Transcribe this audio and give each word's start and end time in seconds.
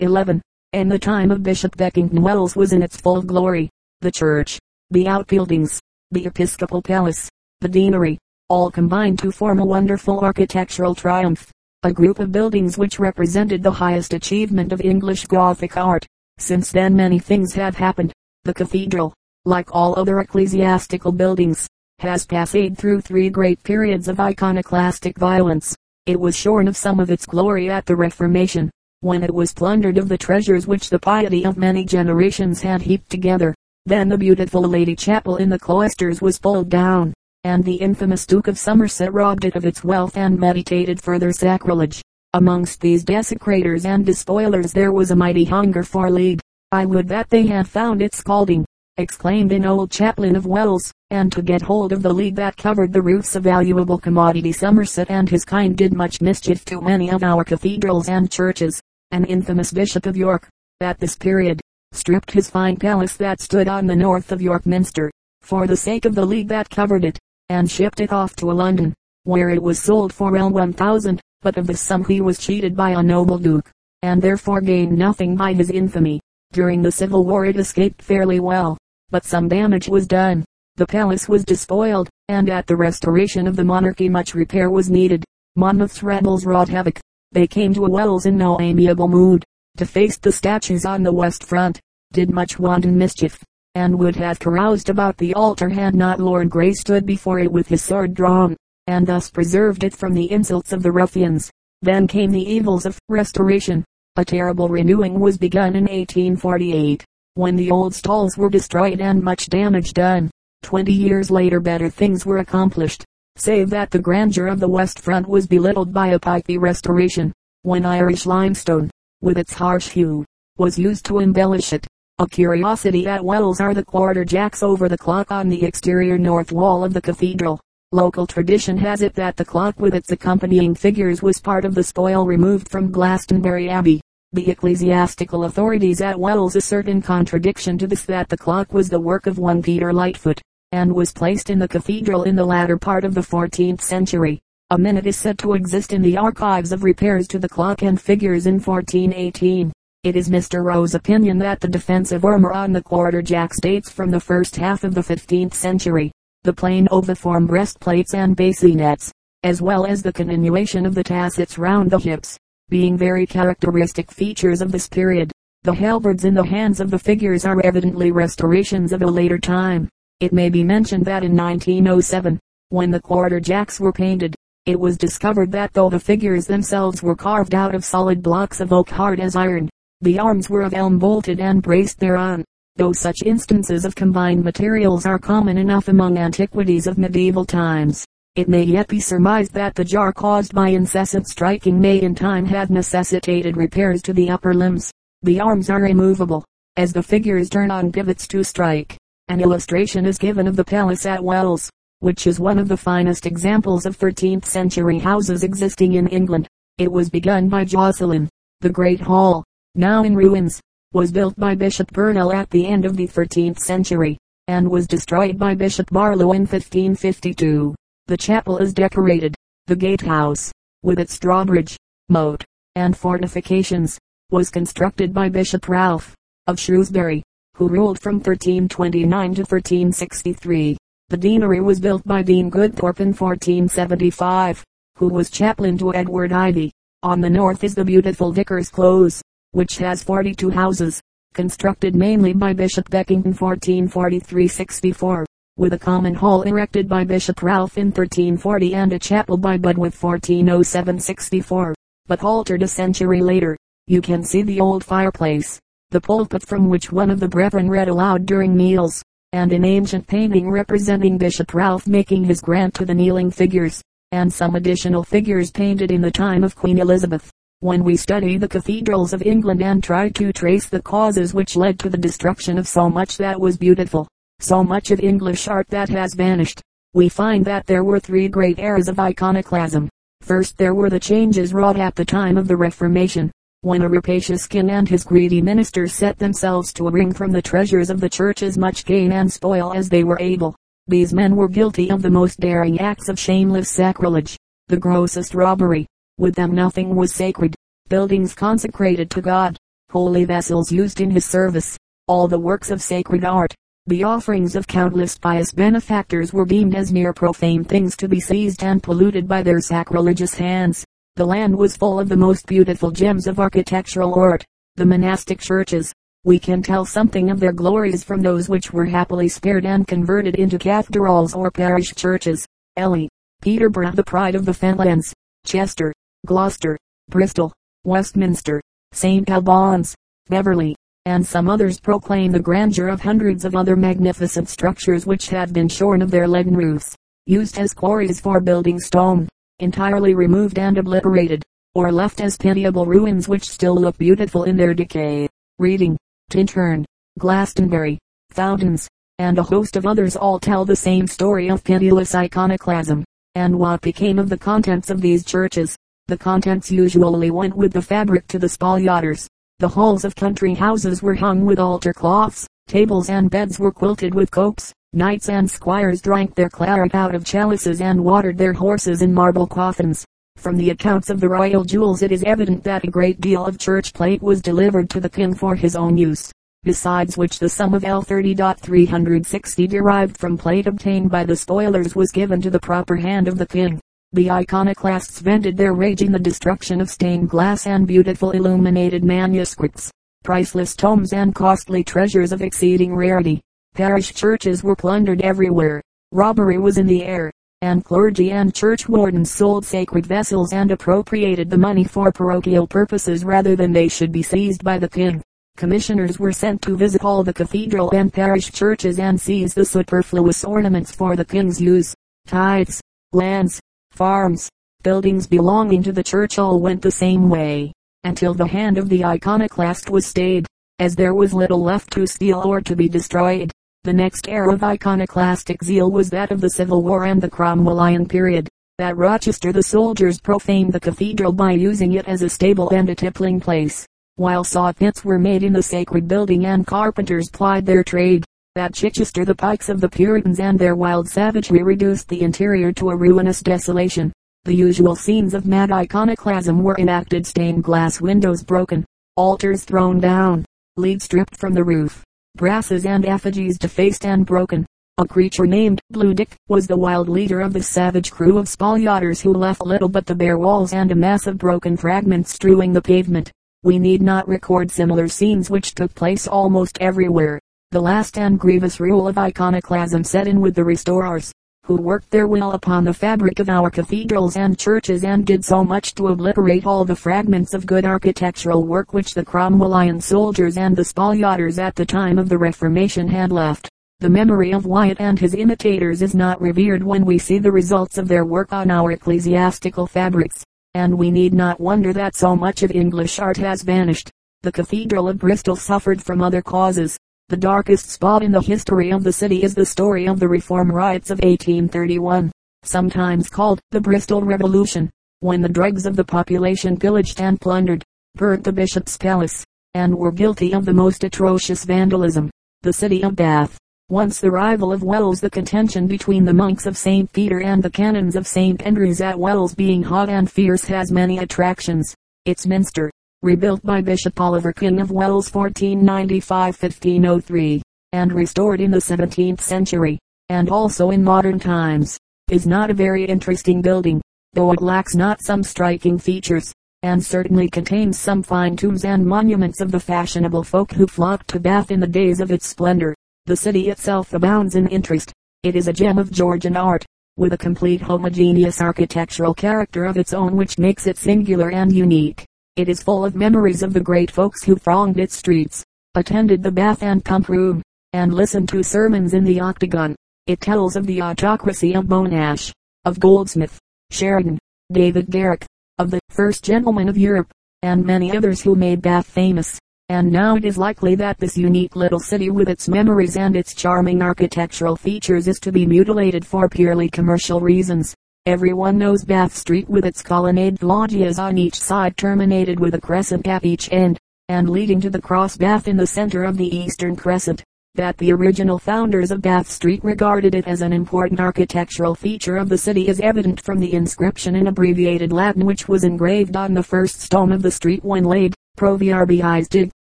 11. 0.00 0.42
In 0.72 0.88
the 0.88 0.98
time 0.98 1.30
of 1.30 1.44
Bishop 1.44 1.76
Beckington 1.76 2.18
Wells 2.18 2.56
was 2.56 2.72
in 2.72 2.82
its 2.82 2.96
full 2.96 3.22
glory. 3.22 3.70
The 4.00 4.10
church, 4.10 4.58
the 4.90 5.06
outbuildings, 5.06 5.80
the 6.10 6.26
episcopal 6.26 6.82
palace, 6.82 7.30
the 7.60 7.68
deanery, 7.68 8.18
all 8.48 8.72
combined 8.72 9.20
to 9.20 9.30
form 9.30 9.60
a 9.60 9.64
wonderful 9.64 10.18
architectural 10.18 10.96
triumph. 10.96 11.48
A 11.84 11.92
group 11.92 12.18
of 12.18 12.32
buildings 12.32 12.76
which 12.76 12.98
represented 12.98 13.62
the 13.62 13.70
highest 13.70 14.14
achievement 14.14 14.72
of 14.72 14.80
English 14.80 15.26
Gothic 15.26 15.76
art. 15.76 16.04
Since 16.38 16.72
then 16.72 16.96
many 16.96 17.20
things 17.20 17.54
have 17.54 17.76
happened. 17.76 18.12
The 18.42 18.54
cathedral, 18.54 19.14
like 19.44 19.72
all 19.72 19.96
other 19.96 20.18
ecclesiastical 20.18 21.12
buildings, 21.12 21.68
has 22.00 22.26
passed 22.26 22.56
through 22.76 23.00
three 23.00 23.30
great 23.30 23.62
periods 23.62 24.08
of 24.08 24.18
iconoclastic 24.18 25.18
violence. 25.18 25.76
It 26.06 26.18
was 26.18 26.34
shorn 26.34 26.66
of 26.66 26.76
some 26.76 26.98
of 26.98 27.12
its 27.12 27.26
glory 27.26 27.70
at 27.70 27.86
the 27.86 27.94
Reformation, 27.94 28.72
when 29.04 29.22
it 29.22 29.34
was 29.34 29.52
plundered 29.52 29.98
of 29.98 30.08
the 30.08 30.16
treasures 30.16 30.66
which 30.66 30.88
the 30.88 30.98
piety 30.98 31.44
of 31.44 31.58
many 31.58 31.84
generations 31.84 32.62
had 32.62 32.80
heaped 32.80 33.10
together. 33.10 33.54
Then 33.84 34.08
the 34.08 34.16
beautiful 34.16 34.62
Lady 34.62 34.96
Chapel 34.96 35.36
in 35.36 35.50
the 35.50 35.58
cloisters 35.58 36.22
was 36.22 36.38
pulled 36.38 36.70
down, 36.70 37.12
and 37.44 37.62
the 37.62 37.74
infamous 37.74 38.24
Duke 38.24 38.48
of 38.48 38.58
Somerset 38.58 39.12
robbed 39.12 39.44
it 39.44 39.56
of 39.56 39.66
its 39.66 39.84
wealth 39.84 40.16
and 40.16 40.38
meditated 40.38 41.02
further 41.02 41.32
sacrilege. 41.32 42.00
Amongst 42.32 42.80
these 42.80 43.04
desecrators 43.04 43.84
and 43.84 44.06
despoilers 44.06 44.72
there 44.72 44.90
was 44.90 45.10
a 45.10 45.16
mighty 45.16 45.44
hunger 45.44 45.82
for 45.82 46.10
lead. 46.10 46.40
I 46.72 46.86
would 46.86 47.06
that 47.08 47.28
they 47.28 47.46
had 47.46 47.68
found 47.68 48.00
it 48.00 48.14
scalding, 48.14 48.64
exclaimed 48.96 49.52
an 49.52 49.66
old 49.66 49.90
chaplain 49.90 50.34
of 50.34 50.46
Wells, 50.46 50.90
and 51.10 51.30
to 51.32 51.42
get 51.42 51.60
hold 51.60 51.92
of 51.92 52.02
the 52.02 52.12
league 52.12 52.36
that 52.36 52.56
covered 52.56 52.92
the 52.92 53.02
roofs 53.02 53.36
of 53.36 53.42
valuable 53.42 53.98
commodity 53.98 54.50
Somerset 54.50 55.10
and 55.10 55.28
his 55.28 55.44
kind 55.44 55.76
did 55.76 55.92
much 55.92 56.22
mischief 56.22 56.64
to 56.64 56.80
many 56.80 57.10
of 57.10 57.22
our 57.22 57.44
cathedrals 57.44 58.08
and 58.08 58.30
churches. 58.30 58.80
An 59.14 59.24
infamous 59.26 59.72
Bishop 59.72 60.06
of 60.06 60.16
York, 60.16 60.48
at 60.80 60.98
this 60.98 61.14
period, 61.14 61.60
stripped 61.92 62.32
his 62.32 62.50
fine 62.50 62.74
palace 62.74 63.16
that 63.18 63.40
stood 63.40 63.68
on 63.68 63.86
the 63.86 63.94
north 63.94 64.32
of 64.32 64.42
York 64.42 64.66
Minster, 64.66 65.08
for 65.40 65.68
the 65.68 65.76
sake 65.76 66.04
of 66.04 66.16
the 66.16 66.26
league 66.26 66.48
that 66.48 66.68
covered 66.68 67.04
it, 67.04 67.16
and 67.48 67.70
shipped 67.70 68.00
it 68.00 68.12
off 68.12 68.34
to 68.34 68.46
London, 68.46 68.92
where 69.22 69.50
it 69.50 69.62
was 69.62 69.78
sold 69.80 70.12
for 70.12 70.36
L 70.36 70.50
1000, 70.50 71.20
but 71.42 71.56
of 71.56 71.68
this 71.68 71.80
sum 71.80 72.04
he 72.04 72.20
was 72.20 72.40
cheated 72.40 72.74
by 72.74 72.90
a 72.90 73.02
noble 73.04 73.38
duke, 73.38 73.70
and 74.02 74.20
therefore 74.20 74.60
gained 74.60 74.98
nothing 74.98 75.36
by 75.36 75.52
his 75.52 75.70
infamy. 75.70 76.20
During 76.50 76.82
the 76.82 76.90
Civil 76.90 77.24
War 77.24 77.46
it 77.46 77.56
escaped 77.56 78.02
fairly 78.02 78.40
well, 78.40 78.76
but 79.10 79.24
some 79.24 79.46
damage 79.46 79.88
was 79.88 80.08
done. 80.08 80.44
The 80.74 80.86
palace 80.86 81.28
was 81.28 81.44
despoiled, 81.44 82.08
and 82.28 82.50
at 82.50 82.66
the 82.66 82.74
restoration 82.74 83.46
of 83.46 83.54
the 83.54 83.62
monarchy 83.62 84.08
much 84.08 84.34
repair 84.34 84.70
was 84.70 84.90
needed. 84.90 85.24
Monmouth's 85.54 86.02
rebels 86.02 86.44
wrought 86.44 86.68
havoc. 86.68 86.98
They 87.34 87.48
came 87.48 87.74
to 87.74 87.80
Wells 87.80 88.26
in 88.26 88.36
no 88.38 88.60
amiable 88.60 89.08
mood, 89.08 89.44
defaced 89.76 90.22
the 90.22 90.30
statues 90.30 90.84
on 90.84 91.02
the 91.02 91.12
west 91.12 91.42
front, 91.42 91.80
did 92.12 92.30
much 92.30 92.60
wanton 92.60 92.96
mischief, 92.96 93.42
and 93.74 93.98
would 93.98 94.14
have 94.14 94.38
caroused 94.38 94.88
about 94.88 95.16
the 95.16 95.34
altar 95.34 95.68
had 95.68 95.96
not 95.96 96.20
Lord 96.20 96.48
Grey 96.48 96.72
stood 96.72 97.04
before 97.04 97.40
it 97.40 97.50
with 97.50 97.66
his 97.66 97.82
sword 97.82 98.14
drawn, 98.14 98.56
and 98.86 99.04
thus 99.04 99.32
preserved 99.32 99.82
it 99.82 99.96
from 99.96 100.14
the 100.14 100.30
insults 100.30 100.72
of 100.72 100.84
the 100.84 100.92
ruffians. 100.92 101.50
Then 101.82 102.06
came 102.06 102.30
the 102.30 102.48
evils 102.48 102.86
of 102.86 103.00
restoration. 103.08 103.84
A 104.14 104.24
terrible 104.24 104.68
renewing 104.68 105.18
was 105.18 105.36
begun 105.36 105.74
in 105.74 105.86
1848 105.86 107.04
when 107.34 107.56
the 107.56 107.68
old 107.68 107.92
stalls 107.96 108.36
were 108.38 108.48
destroyed 108.48 109.00
and 109.00 109.20
much 109.20 109.48
damage 109.48 109.92
done. 109.92 110.30
Twenty 110.62 110.92
years 110.92 111.32
later 111.32 111.58
better 111.58 111.90
things 111.90 112.24
were 112.24 112.38
accomplished, 112.38 113.04
save 113.36 113.68
that 113.70 113.90
the 113.90 113.98
grandeur 113.98 114.46
of 114.46 114.60
the 114.60 114.68
west 114.68 115.00
front 115.00 115.28
was 115.28 115.46
belittled 115.46 115.92
by 115.92 116.08
a 116.08 116.18
pikey 116.18 116.58
restoration, 116.58 117.32
when 117.62 117.84
Irish 117.84 118.26
limestone, 118.26 118.90
with 119.20 119.38
its 119.38 119.52
harsh 119.52 119.88
hue, 119.88 120.24
was 120.56 120.78
used 120.78 121.04
to 121.06 121.18
embellish 121.18 121.72
it. 121.72 121.86
A 122.20 122.28
curiosity 122.28 123.08
at 123.08 123.24
Wells 123.24 123.60
are 123.60 123.74
the 123.74 123.84
quarter 123.84 124.24
jacks 124.24 124.62
over 124.62 124.88
the 124.88 124.96
clock 124.96 125.32
on 125.32 125.48
the 125.48 125.64
exterior 125.64 126.16
north 126.16 126.52
wall 126.52 126.84
of 126.84 126.92
the 126.92 127.02
cathedral. 127.02 127.58
Local 127.90 128.24
tradition 128.24 128.76
has 128.78 129.02
it 129.02 129.14
that 129.14 129.36
the 129.36 129.44
clock 129.44 129.80
with 129.80 129.94
its 129.94 130.12
accompanying 130.12 130.76
figures 130.76 131.22
was 131.22 131.40
part 131.40 131.64
of 131.64 131.74
the 131.74 131.82
spoil 131.82 132.26
removed 132.26 132.68
from 132.68 132.92
Glastonbury 132.92 133.68
Abbey. 133.68 134.00
The 134.32 134.48
ecclesiastical 134.48 135.44
authorities 135.44 136.00
at 136.00 136.18
Wells 136.18 136.54
assert 136.54 136.86
in 136.86 137.02
contradiction 137.02 137.78
to 137.78 137.88
this 137.88 138.04
that 138.04 138.28
the 138.28 138.36
clock 138.36 138.72
was 138.72 138.88
the 138.88 139.00
work 139.00 139.26
of 139.26 139.38
one 139.38 139.60
Peter 139.60 139.92
Lightfoot, 139.92 140.40
and 140.74 140.92
was 140.92 141.12
placed 141.12 141.50
in 141.50 141.60
the 141.60 141.68
cathedral 141.68 142.24
in 142.24 142.34
the 142.34 142.44
latter 142.44 142.76
part 142.76 143.04
of 143.04 143.14
the 143.14 143.20
14th 143.20 143.80
century. 143.80 144.40
A 144.70 144.76
minute 144.76 145.06
is 145.06 145.16
said 145.16 145.38
to 145.38 145.52
exist 145.52 145.92
in 145.92 146.02
the 146.02 146.16
archives 146.16 146.72
of 146.72 146.82
repairs 146.82 147.28
to 147.28 147.38
the 147.38 147.48
clock 147.48 147.82
and 147.82 148.00
figures 148.00 148.46
in 148.46 148.54
1418. 148.54 149.72
It 150.02 150.16
is 150.16 150.28
Mr. 150.28 150.64
Rowe's 150.64 150.96
opinion 150.96 151.38
that 151.38 151.60
the 151.60 151.68
defensive 151.68 152.24
armor 152.24 152.52
on 152.52 152.72
the 152.72 152.82
quarter 152.82 153.22
jacks 153.22 153.60
dates 153.60 153.88
from 153.88 154.10
the 154.10 154.18
first 154.18 154.56
half 154.56 154.82
of 154.82 154.96
the 154.96 155.00
15th 155.00 155.54
century. 155.54 156.10
The 156.42 156.52
plain 156.52 156.88
oviform 156.88 157.46
breastplates 157.46 158.12
and 158.12 158.36
bassinets, 158.36 159.12
as 159.44 159.62
well 159.62 159.86
as 159.86 160.02
the 160.02 160.12
continuation 160.12 160.86
of 160.86 160.96
the 160.96 161.04
tassets 161.04 161.56
round 161.56 161.92
the 161.92 161.98
hips, 161.98 162.36
being 162.68 162.98
very 162.98 163.26
characteristic 163.28 164.10
features 164.10 164.60
of 164.60 164.72
this 164.72 164.88
period. 164.88 165.30
The 165.62 165.74
halberds 165.74 166.24
in 166.24 166.34
the 166.34 166.44
hands 166.44 166.80
of 166.80 166.90
the 166.90 166.98
figures 166.98 167.44
are 167.46 167.60
evidently 167.62 168.10
restorations 168.10 168.92
of 168.92 169.02
a 169.02 169.06
later 169.06 169.38
time. 169.38 169.88
It 170.20 170.32
may 170.32 170.48
be 170.48 170.62
mentioned 170.62 171.04
that 171.06 171.24
in 171.24 171.36
1907, 171.36 172.38
when 172.68 172.90
the 172.90 173.00
quarter 173.00 173.40
jacks 173.40 173.80
were 173.80 173.92
painted, 173.92 174.34
it 174.66 174.78
was 174.78 174.96
discovered 174.96 175.52
that 175.52 175.72
though 175.72 175.90
the 175.90 175.98
figures 175.98 176.46
themselves 176.46 177.02
were 177.02 177.16
carved 177.16 177.54
out 177.54 177.74
of 177.74 177.84
solid 177.84 178.22
blocks 178.22 178.60
of 178.60 178.72
oak 178.72 178.88
hard 178.88 179.20
as 179.20 179.36
iron, 179.36 179.68
the 180.00 180.18
arms 180.18 180.48
were 180.48 180.62
of 180.62 180.72
elm 180.72 180.98
bolted 180.98 181.40
and 181.40 181.62
braced 181.62 181.98
thereon. 181.98 182.44
Though 182.76 182.92
such 182.92 183.22
instances 183.24 183.84
of 183.84 183.94
combined 183.94 184.42
materials 184.42 185.04
are 185.04 185.18
common 185.18 185.58
enough 185.58 185.88
among 185.88 186.16
antiquities 186.16 186.86
of 186.86 186.98
medieval 186.98 187.44
times, 187.44 188.04
it 188.36 188.48
may 188.48 188.62
yet 188.62 188.88
be 188.88 189.00
surmised 189.00 189.52
that 189.52 189.74
the 189.74 189.84
jar 189.84 190.12
caused 190.12 190.54
by 190.54 190.70
incessant 190.70 191.28
striking 191.28 191.80
may 191.80 192.00
in 192.00 192.14
time 192.14 192.46
have 192.46 192.70
necessitated 192.70 193.56
repairs 193.56 194.02
to 194.02 194.12
the 194.12 194.30
upper 194.30 194.54
limbs. 194.54 194.90
The 195.22 195.40
arms 195.40 195.70
are 195.70 195.86
immovable, 195.86 196.44
as 196.76 196.92
the 196.92 197.02
figures 197.02 197.48
turn 197.48 197.70
on 197.70 197.92
pivots 197.92 198.26
to 198.28 198.42
strike. 198.42 198.96
An 199.28 199.40
illustration 199.40 200.04
is 200.04 200.18
given 200.18 200.46
of 200.46 200.54
the 200.54 200.64
palace 200.64 201.06
at 201.06 201.24
Wells, 201.24 201.70
which 202.00 202.26
is 202.26 202.38
one 202.38 202.58
of 202.58 202.68
the 202.68 202.76
finest 202.76 203.24
examples 203.24 203.86
of 203.86 203.96
13th 203.96 204.44
century 204.44 204.98
houses 204.98 205.42
existing 205.42 205.94
in 205.94 206.08
England. 206.08 206.46
It 206.76 206.92
was 206.92 207.08
begun 207.08 207.48
by 207.48 207.64
Jocelyn. 207.64 208.28
The 208.60 208.68
great 208.68 209.00
hall, 209.00 209.42
now 209.74 210.04
in 210.04 210.14
ruins, 210.14 210.60
was 210.92 211.10
built 211.10 211.34
by 211.36 211.54
Bishop 211.54 211.90
Burnell 211.90 212.34
at 212.34 212.50
the 212.50 212.66
end 212.66 212.84
of 212.84 212.98
the 212.98 213.08
13th 213.08 213.60
century, 213.60 214.18
and 214.46 214.70
was 214.70 214.86
destroyed 214.86 215.38
by 215.38 215.54
Bishop 215.54 215.88
Barlow 215.90 216.32
in 216.32 216.42
1552. 216.42 217.74
The 218.06 218.16
chapel 218.18 218.58
is 218.58 218.74
decorated. 218.74 219.34
The 219.68 219.76
gatehouse, 219.76 220.52
with 220.82 220.98
its 220.98 221.18
drawbridge, 221.18 221.78
moat, 222.10 222.44
and 222.76 222.94
fortifications, 222.94 223.98
was 224.30 224.50
constructed 224.50 225.14
by 225.14 225.30
Bishop 225.30 225.66
Ralph, 225.66 226.14
of 226.46 226.60
Shrewsbury, 226.60 227.23
who 227.54 227.68
ruled 227.68 228.00
from 228.00 228.16
1329 228.16 229.34
to 229.34 229.40
1363. 229.42 230.76
The 231.08 231.16
deanery 231.16 231.60
was 231.60 231.80
built 231.80 232.04
by 232.04 232.22
Dean 232.22 232.50
Gunthorpe 232.50 233.00
in 233.00 233.12
1475, 233.12 234.64
who 234.98 235.08
was 235.08 235.30
chaplain 235.30 235.78
to 235.78 235.94
Edward 235.94 236.32
Ivy. 236.32 236.72
On 237.02 237.20
the 237.20 237.30
north 237.30 237.64
is 237.64 237.74
the 237.74 237.84
beautiful 237.84 238.32
Vicar's 238.32 238.70
Close, 238.70 239.22
which 239.52 239.78
has 239.78 240.02
42 240.02 240.50
houses, 240.50 241.00
constructed 241.34 241.94
mainly 241.94 242.32
by 242.32 242.52
Bishop 242.52 242.88
Beckington 242.88 243.34
1443-64 243.34 245.24
with 245.56 245.72
a 245.72 245.78
common 245.78 246.14
hall 246.14 246.42
erected 246.42 246.88
by 246.88 247.04
Bishop 247.04 247.40
Ralph 247.40 247.78
in 247.78 247.86
1340 247.86 248.74
and 248.74 248.92
a 248.92 248.98
chapel 248.98 249.36
by 249.36 249.56
Bubwith 249.56 249.96
1407-64, 250.00 251.74
but 252.06 252.24
altered 252.24 252.64
a 252.64 252.68
century 252.68 253.20
later. 253.20 253.56
You 253.86 254.02
can 254.02 254.24
see 254.24 254.42
the 254.42 254.58
old 254.58 254.82
fireplace, 254.82 255.60
the 255.94 256.00
pulpit 256.00 256.44
from 256.44 256.68
which 256.68 256.90
one 256.90 257.08
of 257.08 257.20
the 257.20 257.28
brethren 257.28 257.70
read 257.70 257.86
aloud 257.86 258.26
during 258.26 258.56
meals, 258.56 259.00
and 259.32 259.52
an 259.52 259.64
ancient 259.64 260.04
painting 260.08 260.50
representing 260.50 261.16
Bishop 261.16 261.54
Ralph 261.54 261.86
making 261.86 262.24
his 262.24 262.40
grant 262.40 262.74
to 262.74 262.84
the 262.84 262.92
kneeling 262.92 263.30
figures, 263.30 263.80
and 264.10 264.32
some 264.32 264.56
additional 264.56 265.04
figures 265.04 265.52
painted 265.52 265.92
in 265.92 266.00
the 266.00 266.10
time 266.10 266.42
of 266.42 266.56
Queen 266.56 266.78
Elizabeth. 266.78 267.30
When 267.60 267.84
we 267.84 267.96
study 267.96 268.38
the 268.38 268.48
cathedrals 268.48 269.12
of 269.12 269.22
England 269.22 269.62
and 269.62 269.84
try 269.84 270.08
to 270.08 270.32
trace 270.32 270.68
the 270.68 270.82
causes 270.82 271.32
which 271.32 271.54
led 271.54 271.78
to 271.78 271.88
the 271.88 271.96
destruction 271.96 272.58
of 272.58 272.66
so 272.66 272.90
much 272.90 273.16
that 273.18 273.40
was 273.40 273.56
beautiful, 273.56 274.08
so 274.40 274.64
much 274.64 274.90
of 274.90 274.98
English 274.98 275.46
art 275.46 275.68
that 275.68 275.88
has 275.90 276.14
vanished. 276.14 276.60
We 276.92 277.08
find 277.08 277.44
that 277.44 277.66
there 277.66 277.84
were 277.84 278.00
three 278.00 278.26
great 278.26 278.58
eras 278.58 278.88
of 278.88 278.98
iconoclasm. 278.98 279.88
First 280.22 280.58
there 280.58 280.74
were 280.74 280.90
the 280.90 280.98
changes 280.98 281.54
wrought 281.54 281.78
at 281.78 281.94
the 281.94 282.04
time 282.04 282.36
of 282.36 282.48
the 282.48 282.56
Reformation, 282.56 283.30
when 283.64 283.80
a 283.80 283.88
rapacious 283.88 284.46
king 284.46 284.70
and 284.70 284.88
his 284.88 285.04
greedy 285.04 285.40
ministers 285.40 285.94
set 285.94 286.18
themselves 286.18 286.72
to 286.74 286.88
wring 286.90 287.12
from 287.12 287.30
the 287.30 287.40
treasures 287.40 287.88
of 287.88 287.98
the 287.98 288.08
church 288.08 288.42
as 288.42 288.58
much 288.58 288.84
gain 288.84 289.12
and 289.12 289.32
spoil 289.32 289.72
as 289.72 289.88
they 289.88 290.04
were 290.04 290.18
able. 290.20 290.54
These 290.86 291.14
men 291.14 291.34
were 291.34 291.48
guilty 291.48 291.90
of 291.90 292.02
the 292.02 292.10
most 292.10 292.40
daring 292.40 292.78
acts 292.78 293.08
of 293.08 293.18
shameless 293.18 293.70
sacrilege, 293.70 294.36
the 294.68 294.76
grossest 294.76 295.34
robbery. 295.34 295.86
With 296.18 296.34
them 296.34 296.54
nothing 296.54 296.94
was 296.94 297.14
sacred. 297.14 297.54
Buildings 297.88 298.34
consecrated 298.34 299.10
to 299.10 299.22
God, 299.22 299.56
holy 299.90 300.26
vessels 300.26 300.70
used 300.70 301.00
in 301.00 301.10
his 301.10 301.24
service, 301.24 301.78
all 302.06 302.28
the 302.28 302.38
works 302.38 302.70
of 302.70 302.82
sacred 302.82 303.24
art, 303.24 303.54
the 303.86 304.04
offerings 304.04 304.56
of 304.56 304.66
countless 304.66 305.18
pious 305.18 305.52
benefactors 305.52 306.32
were 306.32 306.46
deemed 306.46 306.74
as 306.74 306.92
mere 306.92 307.12
profane 307.12 307.64
things 307.64 307.96
to 307.98 308.08
be 308.08 308.18
seized 308.18 308.64
and 308.64 308.82
polluted 308.82 309.28
by 309.28 309.42
their 309.42 309.60
sacrilegious 309.60 310.34
hands. 310.34 310.86
The 311.16 311.24
land 311.24 311.56
was 311.56 311.76
full 311.76 312.00
of 312.00 312.08
the 312.08 312.16
most 312.16 312.44
beautiful 312.44 312.90
gems 312.90 313.28
of 313.28 313.38
architectural 313.38 314.14
art. 314.14 314.44
The 314.74 314.84
monastic 314.84 315.38
churches, 315.38 315.94
we 316.24 316.40
can 316.40 316.60
tell 316.60 316.84
something 316.84 317.30
of 317.30 317.38
their 317.38 317.52
glories 317.52 318.02
from 318.02 318.20
those 318.20 318.48
which 318.48 318.72
were 318.72 318.84
happily 318.84 319.28
spared 319.28 319.64
and 319.64 319.86
converted 319.86 320.34
into 320.34 320.58
cathedrals 320.58 321.32
or 321.32 321.52
parish 321.52 321.94
churches. 321.94 322.44
Ely, 322.76 323.06
Peterborough 323.42 323.92
the 323.92 324.02
pride 324.02 324.34
of 324.34 324.44
the 324.44 324.50
Fenlands, 324.50 325.12
Chester, 325.46 325.92
Gloucester, 326.26 326.76
Bristol, 327.08 327.52
Westminster, 327.84 328.60
St. 328.90 329.30
Albans, 329.30 329.94
Beverley, 330.28 330.74
and 331.06 331.24
some 331.24 331.48
others 331.48 331.78
proclaim 331.78 332.32
the 332.32 332.40
grandeur 332.40 332.88
of 332.88 333.00
hundreds 333.00 333.44
of 333.44 333.54
other 333.54 333.76
magnificent 333.76 334.48
structures 334.48 335.06
which 335.06 335.28
have 335.28 335.52
been 335.52 335.68
shorn 335.68 336.02
of 336.02 336.10
their 336.10 336.26
leaden 336.26 336.56
roofs, 336.56 336.96
used 337.26 337.56
as 337.56 337.72
quarries 337.72 338.20
for 338.20 338.40
building 338.40 338.80
stone, 338.80 339.28
entirely 339.60 340.14
removed 340.14 340.58
and 340.58 340.78
obliterated, 340.78 341.42
or 341.74 341.92
left 341.92 342.20
as 342.20 342.36
pitiable 342.36 342.86
ruins 342.86 343.28
which 343.28 343.48
still 343.48 343.76
look 343.76 343.96
beautiful 343.98 344.44
in 344.44 344.56
their 344.56 344.74
decay. 344.74 345.28
Reading, 345.58 345.96
Tintern, 346.30 346.84
Glastonbury, 347.18 347.98
Fountains, 348.30 348.88
and 349.18 349.38
a 349.38 349.42
host 349.42 349.76
of 349.76 349.86
others 349.86 350.16
all 350.16 350.40
tell 350.40 350.64
the 350.64 350.74
same 350.74 351.06
story 351.06 351.48
of 351.48 351.62
pitiless 351.62 352.14
iconoclasm. 352.14 353.04
And 353.36 353.58
what 353.58 353.80
became 353.80 354.18
of 354.18 354.28
the 354.28 354.38
contents 354.38 354.90
of 354.90 355.00
these 355.00 355.24
churches? 355.24 355.76
The 356.06 356.18
contents 356.18 356.70
usually 356.70 357.30
went 357.30 357.56
with 357.56 357.72
the 357.72 357.82
fabric 357.82 358.26
to 358.28 358.38
the 358.38 358.48
spoliators. 358.48 359.26
The 359.60 359.68
halls 359.68 360.04
of 360.04 360.16
country 360.16 360.54
houses 360.54 361.02
were 361.02 361.14
hung 361.14 361.44
with 361.44 361.58
altar 361.58 361.92
cloths, 361.92 362.46
tables 362.66 363.08
and 363.08 363.30
beds 363.30 363.58
were 363.58 363.72
quilted 363.72 364.14
with 364.14 364.30
copes, 364.30 364.72
knights 364.94 365.28
and 365.28 365.50
squires 365.50 366.00
drank 366.00 366.34
their 366.34 366.48
claret 366.48 366.94
out 366.94 367.14
of 367.14 367.24
chalices 367.24 367.80
and 367.80 368.04
watered 368.04 368.38
their 368.38 368.52
horses 368.52 369.02
in 369.02 369.12
marble 369.12 369.46
coffins. 369.46 370.04
From 370.36 370.56
the 370.56 370.70
accounts 370.70 371.10
of 371.10 371.20
the 371.20 371.28
royal 371.28 371.64
jewels 371.64 372.02
it 372.02 372.12
is 372.12 372.22
evident 372.24 372.62
that 372.64 372.84
a 372.84 372.90
great 372.90 373.20
deal 373.20 373.44
of 373.44 373.58
church 373.58 373.92
plate 373.92 374.22
was 374.22 374.40
delivered 374.40 374.90
to 374.90 375.00
the 375.00 375.08
king 375.08 375.34
for 375.34 375.54
his 375.54 375.74
own 375.74 375.96
use, 375.96 376.30
besides 376.62 377.16
which 377.16 377.38
the 377.38 377.48
sum 377.48 377.74
of 377.74 377.82
L30.360 377.82 379.68
derived 379.68 380.16
from 380.16 380.38
plate 380.38 380.66
obtained 380.66 381.10
by 381.10 381.24
the 381.24 381.36
spoilers 381.36 381.96
was 381.96 382.12
given 382.12 382.40
to 382.40 382.50
the 382.50 382.60
proper 382.60 382.96
hand 382.96 383.26
of 383.26 383.38
the 383.38 383.46
king. 383.46 383.80
The 384.12 384.30
iconoclasts 384.30 385.18
vented 385.18 385.56
their 385.56 385.74
rage 385.74 386.02
in 386.02 386.12
the 386.12 386.18
destruction 386.18 386.80
of 386.80 386.88
stained 386.88 387.30
glass 387.30 387.66
and 387.66 387.86
beautiful 387.86 388.30
illuminated 388.30 389.02
manuscripts, 389.02 389.90
priceless 390.22 390.76
tomes 390.76 391.12
and 391.12 391.34
costly 391.34 391.82
treasures 391.82 392.30
of 392.30 392.42
exceeding 392.42 392.94
rarity. 392.94 393.40
Parish 393.74 394.14
churches 394.14 394.62
were 394.62 394.76
plundered 394.76 395.20
everywhere. 395.22 395.82
Robbery 396.12 396.58
was 396.58 396.78
in 396.78 396.86
the 396.86 397.02
air, 397.02 397.32
and 397.60 397.84
clergy 397.84 398.30
and 398.30 398.54
church 398.54 398.88
wardens 398.88 399.32
sold 399.32 399.64
sacred 399.64 400.06
vessels 400.06 400.52
and 400.52 400.70
appropriated 400.70 401.50
the 401.50 401.58
money 401.58 401.82
for 401.82 402.12
parochial 402.12 402.68
purposes 402.68 403.24
rather 403.24 403.56
than 403.56 403.72
they 403.72 403.88
should 403.88 404.12
be 404.12 404.22
seized 404.22 404.62
by 404.62 404.78
the 404.78 404.88
king. 404.88 405.20
Commissioners 405.56 406.20
were 406.20 406.30
sent 406.30 406.62
to 406.62 406.76
visit 406.76 407.04
all 407.04 407.24
the 407.24 407.32
cathedral 407.32 407.90
and 407.90 408.12
parish 408.12 408.52
churches 408.52 409.00
and 409.00 409.20
seize 409.20 409.54
the 409.54 409.64
superfluous 409.64 410.44
ornaments 410.44 410.92
for 410.92 411.16
the 411.16 411.24
king's 411.24 411.60
use. 411.60 411.96
Tithes, 412.28 412.80
lands, 413.12 413.58
farms, 413.90 414.48
buildings 414.84 415.26
belonging 415.26 415.82
to 415.82 415.90
the 415.90 416.02
church 416.02 416.38
all 416.38 416.60
went 416.60 416.80
the 416.80 416.92
same 416.92 417.28
way, 417.28 417.72
until 418.04 418.34
the 418.34 418.46
hand 418.46 418.78
of 418.78 418.88
the 418.88 419.04
iconoclast 419.04 419.90
was 419.90 420.06
stayed, 420.06 420.46
as 420.78 420.94
there 420.94 421.14
was 421.14 421.34
little 421.34 421.60
left 421.60 421.90
to 421.90 422.06
steal 422.06 422.40
or 422.44 422.60
to 422.60 422.76
be 422.76 422.88
destroyed. 422.88 423.50
The 423.84 423.92
next 423.92 424.30
era 424.30 424.50
of 424.50 424.64
iconoclastic 424.64 425.62
zeal 425.62 425.90
was 425.90 426.08
that 426.08 426.30
of 426.30 426.40
the 426.40 426.48
Civil 426.48 426.82
War 426.82 427.04
and 427.04 427.20
the 427.20 427.28
Cromwellian 427.28 428.08
period. 428.08 428.48
At 428.78 428.96
Rochester 428.96 429.52
the 429.52 429.62
soldiers 429.62 430.18
profaned 430.18 430.72
the 430.72 430.80
cathedral 430.80 431.32
by 431.32 431.52
using 431.52 431.92
it 431.92 432.08
as 432.08 432.22
a 432.22 432.30
stable 432.30 432.70
and 432.70 432.88
a 432.88 432.94
tippling 432.94 433.40
place, 433.40 433.86
while 434.16 434.42
saw 434.42 434.72
pits 434.72 435.04
were 435.04 435.18
made 435.18 435.42
in 435.42 435.52
the 435.52 435.62
sacred 435.62 436.08
building 436.08 436.46
and 436.46 436.66
carpenters 436.66 437.28
plied 437.28 437.66
their 437.66 437.84
trade. 437.84 438.24
At 438.56 438.72
Chichester 438.72 439.26
the 439.26 439.34
pikes 439.34 439.68
of 439.68 439.82
the 439.82 439.90
Puritans 439.90 440.40
and 440.40 440.58
their 440.58 440.74
wild 440.74 441.06
savagery 441.06 441.62
reduced 441.62 442.08
the 442.08 442.22
interior 442.22 442.72
to 442.72 442.88
a 442.88 442.96
ruinous 442.96 443.42
desolation. 443.42 444.14
The 444.44 444.54
usual 444.54 444.96
scenes 444.96 445.34
of 445.34 445.44
mad 445.44 445.70
iconoclasm 445.70 446.62
were 446.62 446.78
enacted 446.78 447.26
stained 447.26 447.62
glass 447.62 448.00
windows 448.00 448.42
broken, 448.42 448.86
altars 449.18 449.62
thrown 449.62 450.00
down, 450.00 450.46
leads 450.78 451.04
stripped 451.04 451.36
from 451.36 451.52
the 451.52 451.64
roof, 451.64 452.02
brasses 452.36 452.84
and 452.84 453.06
effigies 453.06 453.56
defaced 453.58 454.04
and 454.04 454.26
broken. 454.26 454.66
A 454.98 455.06
creature 455.06 455.46
named 455.46 455.80
Blue 455.90 456.14
Dick 456.14 456.34
was 456.48 456.66
the 456.66 456.76
wild 456.76 457.08
leader 457.08 457.40
of 457.40 457.52
the 457.52 457.62
savage 457.62 458.10
crew 458.10 458.38
of 458.38 458.46
spoliators 458.46 459.20
who 459.20 459.32
left 459.32 459.64
little 459.64 459.88
but 459.88 460.04
the 460.04 460.16
bare 460.16 460.36
walls 460.36 460.72
and 460.72 460.90
a 460.90 460.96
mass 460.96 461.28
of 461.28 461.38
broken 461.38 461.76
fragments 461.76 462.34
strewing 462.34 462.72
the 462.72 462.82
pavement. 462.82 463.30
We 463.62 463.78
need 463.78 464.02
not 464.02 464.26
record 464.26 464.68
similar 464.70 465.06
scenes 465.06 465.48
which 465.48 465.76
took 465.76 465.94
place 465.94 466.26
almost 466.26 466.76
everywhere. 466.80 467.38
The 467.70 467.80
last 467.80 468.18
and 468.18 468.38
grievous 468.38 468.80
rule 468.80 469.06
of 469.06 469.16
iconoclasm 469.16 470.02
set 470.02 470.26
in 470.26 470.40
with 470.40 470.56
the 470.56 470.64
restorers, 470.64 471.32
who 471.64 471.76
worked 471.76 472.10
their 472.10 472.26
will 472.26 472.52
upon 472.52 472.84
the 472.84 472.92
fabric 472.92 473.38
of 473.38 473.48
our 473.48 473.70
cathedrals 473.70 474.36
and 474.36 474.58
churches 474.58 475.02
and 475.02 475.24
did 475.24 475.42
so 475.42 475.64
much 475.64 475.94
to 475.94 476.08
obliterate 476.08 476.66
all 476.66 476.84
the 476.84 476.94
fragments 476.94 477.54
of 477.54 477.64
good 477.64 477.86
architectural 477.86 478.66
work 478.66 478.92
which 478.92 479.14
the 479.14 479.24
Cromwellian 479.24 480.02
soldiers 480.02 480.58
and 480.58 480.76
the 480.76 480.82
spoliators 480.82 481.58
at 481.58 481.74
the 481.74 481.86
time 481.86 482.18
of 482.18 482.28
the 482.28 482.36
Reformation 482.36 483.08
had 483.08 483.32
left. 483.32 483.70
The 484.00 484.10
memory 484.10 484.52
of 484.52 484.66
Wyatt 484.66 485.00
and 485.00 485.18
his 485.18 485.32
imitators 485.32 486.02
is 486.02 486.14
not 486.14 486.38
revered 486.38 486.82
when 486.82 487.06
we 487.06 487.16
see 487.16 487.38
the 487.38 487.50
results 487.50 487.96
of 487.96 488.08
their 488.08 488.26
work 488.26 488.52
on 488.52 488.70
our 488.70 488.92
ecclesiastical 488.92 489.86
fabrics, 489.86 490.44
and 490.74 490.98
we 490.98 491.10
need 491.10 491.32
not 491.32 491.60
wonder 491.60 491.94
that 491.94 492.14
so 492.14 492.36
much 492.36 492.62
of 492.62 492.72
English 492.72 493.18
art 493.18 493.38
has 493.38 493.62
vanished. 493.62 494.10
The 494.42 494.52
Cathedral 494.52 495.08
of 495.08 495.18
Bristol 495.18 495.56
suffered 495.56 496.02
from 496.02 496.20
other 496.20 496.42
causes. 496.42 496.98
The 497.30 497.36
darkest 497.38 497.88
spot 497.88 498.22
in 498.22 498.32
the 498.32 498.42
history 498.42 498.90
of 498.90 499.02
the 499.02 499.12
city 499.12 499.42
is 499.42 499.54
the 499.54 499.64
story 499.64 500.06
of 500.06 500.20
the 500.20 500.28
Reform 500.28 500.70
riots 500.70 501.10
of 501.10 501.20
1831, 501.20 502.30
sometimes 502.64 503.30
called 503.30 503.60
the 503.70 503.80
Bristol 503.80 504.20
Revolution, 504.20 504.90
when 505.20 505.40
the 505.40 505.48
dregs 505.48 505.86
of 505.86 505.96
the 505.96 506.04
population 506.04 506.76
pillaged 506.76 507.22
and 507.22 507.40
plundered, 507.40 507.82
burnt 508.14 508.44
the 508.44 508.52
bishop's 508.52 508.98
palace, 508.98 509.42
and 509.72 509.96
were 509.96 510.12
guilty 510.12 510.52
of 510.52 510.66
the 510.66 510.74
most 510.74 511.02
atrocious 511.02 511.64
vandalism. 511.64 512.30
The 512.60 512.74
city 512.74 513.02
of 513.02 513.16
Bath, 513.16 513.58
once 513.88 514.20
the 514.20 514.30
rival 514.30 514.70
of 514.70 514.82
Wells 514.82 515.22
the 515.22 515.30
contention 515.30 515.86
between 515.86 516.26
the 516.26 516.34
monks 516.34 516.66
of 516.66 516.76
St. 516.76 517.10
Peter 517.10 517.40
and 517.40 517.62
the 517.62 517.70
canons 517.70 518.16
of 518.16 518.26
St. 518.26 518.60
Andrews 518.66 519.00
at 519.00 519.18
Wells 519.18 519.54
being 519.54 519.82
hot 519.82 520.10
and 520.10 520.30
fierce 520.30 520.64
has 520.64 520.92
many 520.92 521.16
attractions. 521.16 521.94
Its 522.26 522.46
minster, 522.46 522.90
rebuilt 523.24 523.64
by 523.64 523.80
Bishop 523.80 524.20
Oliver 524.20 524.52
King 524.52 524.78
of 524.82 524.90
Wells 524.90 525.30
1495-1503, 525.30 527.62
and 527.94 528.12
restored 528.12 528.60
in 528.60 528.70
the 528.70 528.76
17th 528.76 529.40
century, 529.40 529.98
and 530.28 530.50
also 530.50 530.90
in 530.90 531.02
modern 531.02 531.38
times, 531.38 531.98
is 532.30 532.46
not 532.46 532.68
a 532.68 532.74
very 532.74 533.06
interesting 533.06 533.62
building, 533.62 534.02
though 534.34 534.52
it 534.52 534.60
lacks 534.60 534.94
not 534.94 535.22
some 535.22 535.42
striking 535.42 535.96
features, 535.96 536.52
and 536.82 537.02
certainly 537.02 537.48
contains 537.48 537.98
some 537.98 538.22
fine 538.22 538.56
tombs 538.56 538.84
and 538.84 539.06
monuments 539.06 539.62
of 539.62 539.72
the 539.72 539.80
fashionable 539.80 540.44
folk 540.44 540.72
who 540.72 540.86
flocked 540.86 541.28
to 541.28 541.40
Bath 541.40 541.70
in 541.70 541.80
the 541.80 541.86
days 541.86 542.20
of 542.20 542.30
its 542.30 542.46
splendor. 542.46 542.94
The 543.24 543.36
city 543.36 543.70
itself 543.70 544.12
abounds 544.12 544.54
in 544.54 544.68
interest. 544.68 545.14
It 545.42 545.56
is 545.56 545.66
a 545.66 545.72
gem 545.72 545.96
of 545.96 546.12
Georgian 546.12 546.58
art, 546.58 546.84
with 547.16 547.32
a 547.32 547.38
complete 547.38 547.80
homogeneous 547.80 548.60
architectural 548.60 549.32
character 549.32 549.86
of 549.86 549.96
its 549.96 550.12
own 550.12 550.36
which 550.36 550.58
makes 550.58 550.86
it 550.86 550.98
singular 550.98 551.50
and 551.50 551.72
unique. 551.72 552.26
It 552.56 552.68
is 552.68 552.84
full 552.84 553.04
of 553.04 553.16
memories 553.16 553.64
of 553.64 553.72
the 553.72 553.80
great 553.80 554.12
folks 554.12 554.44
who 554.44 554.54
thronged 554.54 555.00
its 555.00 555.16
streets, 555.16 555.64
attended 555.96 556.40
the 556.40 556.52
bath 556.52 556.84
and 556.84 557.04
pump 557.04 557.28
room, 557.28 557.60
and 557.92 558.14
listened 558.14 558.48
to 558.50 558.62
sermons 558.62 559.12
in 559.12 559.24
the 559.24 559.40
octagon. 559.40 559.96
It 560.28 560.40
tells 560.40 560.76
of 560.76 560.86
the 560.86 561.02
autocracy 561.02 561.74
of 561.74 561.88
Beau 561.88 562.04
Nash, 562.04 562.52
of 562.84 563.00
Goldsmith, 563.00 563.58
Sheridan, 563.90 564.38
David 564.70 565.10
Garrick, 565.10 565.44
of 565.80 565.90
the 565.90 565.98
first 566.10 566.44
gentleman 566.44 566.88
of 566.88 566.96
Europe, 566.96 567.28
and 567.62 567.84
many 567.84 568.16
others 568.16 568.40
who 568.40 568.54
made 568.54 568.80
Bath 568.80 569.06
famous. 569.06 569.58
And 569.88 570.12
now 570.12 570.36
it 570.36 570.44
is 570.44 570.56
likely 570.56 570.94
that 570.94 571.18
this 571.18 571.36
unique 571.36 571.74
little 571.74 571.98
city 571.98 572.30
with 572.30 572.48
its 572.48 572.68
memories 572.68 573.16
and 573.16 573.34
its 573.34 573.52
charming 573.52 574.00
architectural 574.00 574.76
features 574.76 575.26
is 575.26 575.40
to 575.40 575.50
be 575.50 575.66
mutilated 575.66 576.24
for 576.24 576.48
purely 576.48 576.88
commercial 576.88 577.40
reasons. 577.40 577.96
Everyone 578.26 578.78
knows 578.78 579.04
Bath 579.04 579.36
Street 579.36 579.68
with 579.68 579.84
its 579.84 580.00
colonnade 580.00 580.62
loggias 580.62 581.18
on 581.18 581.36
each 581.36 581.56
side 581.56 581.94
terminated 581.98 582.58
with 582.58 582.74
a 582.74 582.80
crescent 582.80 583.28
at 583.28 583.44
each 583.44 583.70
end, 583.70 583.98
and 584.30 584.48
leading 584.48 584.80
to 584.80 584.88
the 584.88 585.00
cross 585.02 585.36
bath 585.36 585.68
in 585.68 585.76
the 585.76 585.86
center 585.86 586.24
of 586.24 586.38
the 586.38 586.56
eastern 586.56 586.96
crescent. 586.96 587.44
That 587.74 587.98
the 587.98 588.12
original 588.12 588.58
founders 588.58 589.10
of 589.10 589.20
Bath 589.20 589.50
Street 589.50 589.84
regarded 589.84 590.34
it 590.34 590.48
as 590.48 590.62
an 590.62 590.72
important 590.72 591.20
architectural 591.20 591.94
feature 591.94 592.38
of 592.38 592.48
the 592.48 592.56
city 592.56 592.88
is 592.88 592.98
evident 592.98 593.42
from 593.42 593.60
the 593.60 593.74
inscription 593.74 594.36
in 594.36 594.46
abbreviated 594.46 595.12
Latin 595.12 595.44
which 595.44 595.68
was 595.68 595.84
engraved 595.84 596.34
on 596.34 596.54
the 596.54 596.62
first 596.62 597.02
stone 597.02 597.30
of 597.30 597.42
the 597.42 597.50
street 597.50 597.84
when 597.84 598.04
laid, 598.04 598.34
Proviarbiis 598.56 599.50
dig, 599.50 599.70